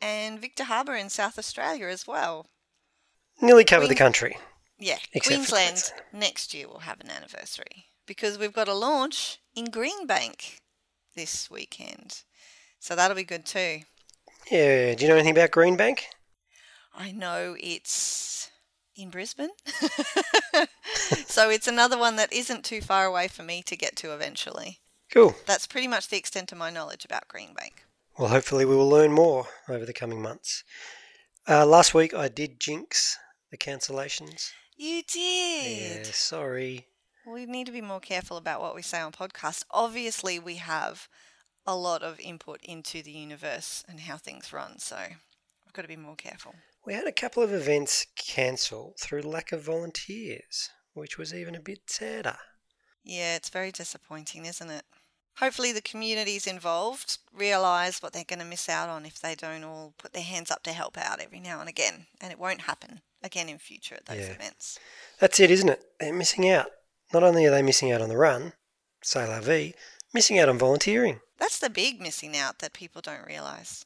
[0.00, 2.46] and Victor Harbor in South Australia as well.
[3.40, 4.36] Nearly covered the country.
[4.82, 9.66] Yeah, Except Queensland next year will have an anniversary because we've got a launch in
[9.66, 10.58] Greenbank
[11.14, 12.24] this weekend.
[12.80, 13.82] So that'll be good too.
[14.50, 16.00] Yeah, do you know anything about Greenbank?
[16.92, 18.50] I know it's
[18.96, 19.50] in Brisbane.
[21.26, 24.80] so it's another one that isn't too far away for me to get to eventually.
[25.12, 25.36] Cool.
[25.46, 27.84] That's pretty much the extent of my knowledge about Greenbank.
[28.18, 30.64] Well, hopefully we will learn more over the coming months.
[31.48, 33.16] Uh, last week I did jinx
[33.52, 34.50] the cancellations.
[34.76, 36.06] You did.
[36.06, 36.86] Yeah, sorry.
[37.26, 39.64] We need to be more careful about what we say on podcasts.
[39.70, 41.08] Obviously, we have
[41.66, 44.96] a lot of input into the universe and how things run, so
[45.64, 46.54] we've got to be more careful.
[46.84, 51.60] We had a couple of events cancel through lack of volunteers, which was even a
[51.60, 52.38] bit sadder.
[53.04, 54.84] Yeah, it's very disappointing, isn't it?
[55.36, 59.64] Hopefully, the communities involved realise what they're going to miss out on if they don't
[59.64, 62.06] all put their hands up to help out every now and again.
[62.20, 64.32] And it won't happen again in future at those Yeah.
[64.34, 64.78] events.
[65.18, 65.82] That's it, isn't it?
[66.00, 66.66] They're missing out.
[67.12, 68.54] Not only are they missing out on the run,
[69.02, 69.74] say la vie,
[70.14, 71.20] missing out on volunteering.
[71.38, 73.84] That's the big missing out that people don't realise.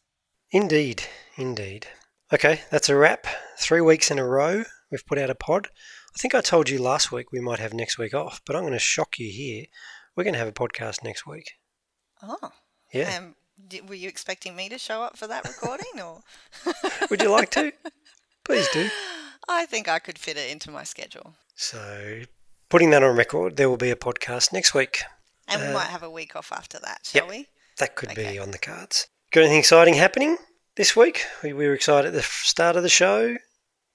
[0.51, 1.05] Indeed,
[1.37, 1.89] indeed.
[2.33, 3.27] Okay, that's a wrap.
[3.59, 5.69] Three weeks in a row, we've put out a pod.
[6.15, 8.63] I think I told you last week we might have next week off, but I'm
[8.63, 9.67] going to shock you here.
[10.15, 11.53] We're going to have a podcast next week.
[12.23, 12.51] Oh,
[12.93, 13.17] Yeah.
[13.17, 13.37] um,
[13.87, 16.23] were you expecting me to show up for that recording, or?
[17.11, 17.73] Would you like to?
[18.45, 18.89] Please do.
[19.49, 22.23] I think I could fit it into my schedule, So,
[22.69, 25.03] putting that on record, there will be a podcast next week.
[25.49, 27.31] and we Uh, might have a week off after that, shall yep.
[27.31, 27.49] we?
[27.79, 28.33] That could Okay.
[28.33, 29.07] be on the cards.
[29.31, 30.39] Got anything exciting happening
[30.75, 31.25] this week?
[31.43, 33.37] We, we were excited at the start of the show.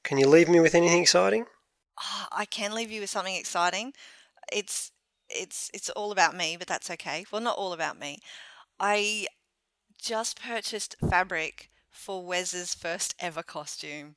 [0.04, 1.46] Can you leave me with anything exciting?
[2.02, 3.94] Oh, I can leave you with something exciting.
[4.52, 4.92] It's
[5.30, 7.26] it's it's all about me, but that's okay.
[7.32, 8.20] Well, not all about me.
[8.80, 9.28] I
[10.02, 14.16] just purchased fabric for Wes's first ever costume.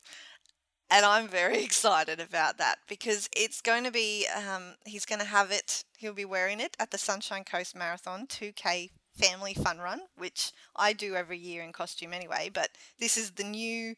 [0.89, 5.25] And I'm very excited about that because it's going to be, um, he's going to
[5.25, 10.01] have it, he'll be wearing it at the Sunshine Coast Marathon 2K Family Fun Run,
[10.17, 12.49] which I do every year in costume anyway.
[12.53, 12.69] But
[12.99, 13.95] this is the new,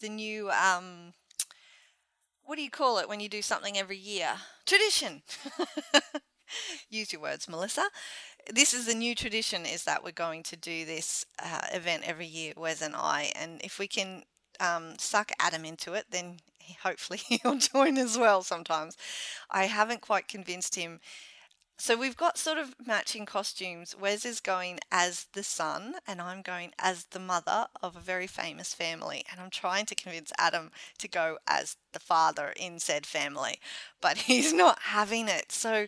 [0.00, 1.12] the new, um,
[2.42, 4.30] what do you call it when you do something every year?
[4.66, 5.22] Tradition.
[6.90, 7.88] Use your words, Melissa.
[8.52, 12.26] This is the new tradition: is that we're going to do this uh, event every
[12.26, 14.22] year, Wes and I, and if we can
[14.60, 16.38] um, suck Adam into it, then
[16.82, 18.42] hopefully he'll join as well.
[18.42, 18.96] Sometimes
[19.50, 21.00] I haven't quite convinced him.
[21.78, 23.94] So we've got sort of matching costumes.
[24.00, 28.26] Wes is going as the son, and I'm going as the mother of a very
[28.26, 29.24] famous family.
[29.30, 33.60] And I'm trying to convince Adam to go as the father in said family,
[34.00, 35.52] but he's not having it.
[35.52, 35.86] So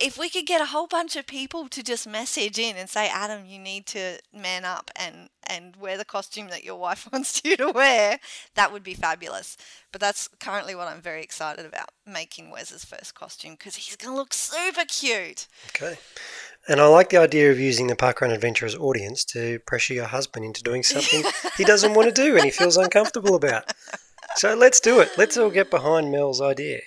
[0.00, 3.08] if we could get a whole bunch of people to just message in and say,
[3.08, 7.42] Adam, you need to man up and, and wear the costume that your wife wants
[7.44, 8.18] you to wear,
[8.54, 9.56] that would be fabulous.
[9.90, 14.12] But that's currently what I'm very excited about making Wes's first costume because he's going
[14.12, 15.48] to look super cute.
[15.70, 15.98] Okay.
[16.68, 20.44] And I like the idea of using the Parkrun Adventurers audience to pressure your husband
[20.44, 21.24] into doing something
[21.56, 23.72] he doesn't want to do and he feels uncomfortable about.
[24.36, 25.10] So let's do it.
[25.16, 26.80] Let's all get behind Mel's idea.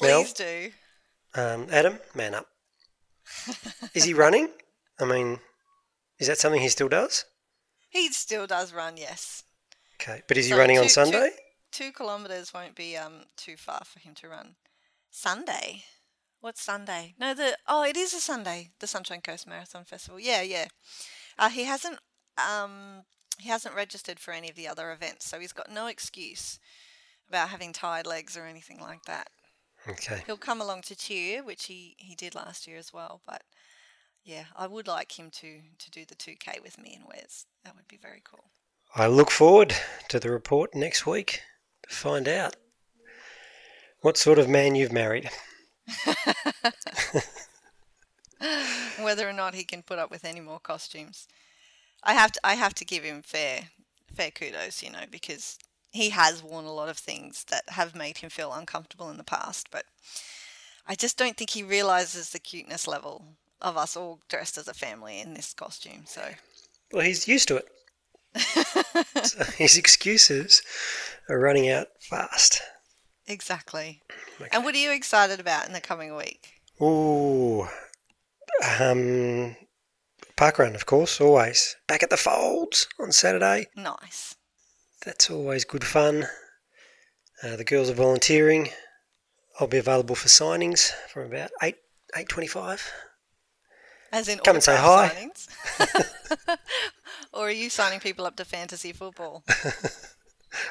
[0.00, 0.22] Mel?
[0.22, 0.70] Please do.
[1.34, 2.46] Um, Adam, man up.
[3.94, 4.48] Is he running?
[5.00, 5.38] I mean,
[6.18, 7.24] is that something he still does?
[7.90, 9.44] He still does run, yes.
[10.00, 11.30] Okay, but is he So running on two- two- Sunday?
[11.70, 14.56] Two kilometres won't be um too far for him to run.
[15.10, 15.84] Sunday?
[16.40, 17.14] What's Sunday?
[17.18, 18.70] No, the oh, it is a Sunday.
[18.78, 20.18] The Sunshine Coast Marathon Festival.
[20.18, 20.68] Yeah, yeah.
[21.38, 21.98] Uh, he hasn't
[22.42, 23.02] um
[23.38, 26.58] he hasn't registered for any of the other events, so he's got no excuse
[27.28, 29.28] about having tired legs or anything like that.
[29.86, 30.22] Okay.
[30.26, 33.20] He'll come along to cheer, which he he did last year as well.
[33.26, 33.42] But
[34.24, 37.46] yeah, I would like him to to do the two k with me and Wes.
[37.64, 38.44] That would be very cool.
[38.94, 39.74] I look forward
[40.08, 41.42] to the report next week
[41.88, 42.56] to find out
[44.00, 45.30] what sort of man you've married.
[49.00, 51.26] whether or not he can put up with any more costumes.
[52.02, 53.70] I have to I have to give him fair
[54.14, 55.58] fair kudos, you know, because
[55.90, 59.24] he has worn a lot of things that have made him feel uncomfortable in the
[59.24, 59.84] past, but
[60.86, 63.24] I just don't think he realizes the cuteness level
[63.60, 66.02] of us all dressed as a family in this costume.
[66.06, 66.22] So
[66.92, 67.68] Well, he's used to it.
[69.24, 70.62] So his excuses
[71.28, 72.60] are running out fast.
[73.26, 74.00] exactly.
[74.40, 74.48] Okay.
[74.52, 76.60] And what are you excited about in the coming week?
[76.80, 77.62] Ooh.
[78.80, 79.56] Um,
[80.36, 81.76] parkrun, of course, always.
[81.88, 83.66] Back at the Folds on Saturday.
[83.76, 84.36] Nice.
[85.04, 86.26] That's always good fun.
[87.42, 88.68] Uh, the girls are volunteering.
[89.60, 91.76] I'll be available for signings from about 8,
[92.16, 92.80] 8.25.
[94.12, 95.08] As in Come and say hi.
[95.10, 95.48] signings?
[97.32, 99.44] or are you signing people up to fantasy football?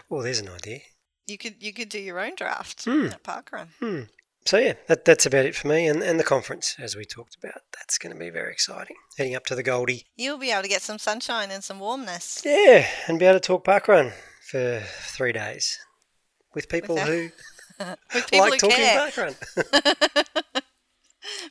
[0.09, 0.80] Well, there's an idea.
[1.28, 3.05] You could you could do your own draft Hmm.
[3.07, 3.67] at Parkrun.
[3.80, 4.01] Hmm.
[4.47, 7.35] So yeah, that, that's about it for me, and, and the conference as we talked
[7.35, 7.61] about.
[7.77, 8.95] That's going to be very exciting.
[9.17, 12.41] Heading up to the Goldie, You'll be able to get some sunshine and some warmness.
[12.45, 14.13] yeah, and be able to talk parkrun
[14.49, 15.77] for three days
[16.55, 17.29] with people who
[18.13, 19.09] With people like who talking care.
[19.11, 19.35] parkrun.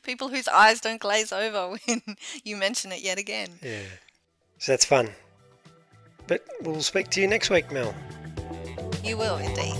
[0.03, 2.01] People whose eyes don't glaze over when
[2.43, 3.59] you mention it yet again.
[3.61, 3.81] yeah,
[4.57, 5.09] so that's fun.
[6.25, 7.93] But we'll speak to you next week, Mel.
[9.03, 9.75] You will indeed.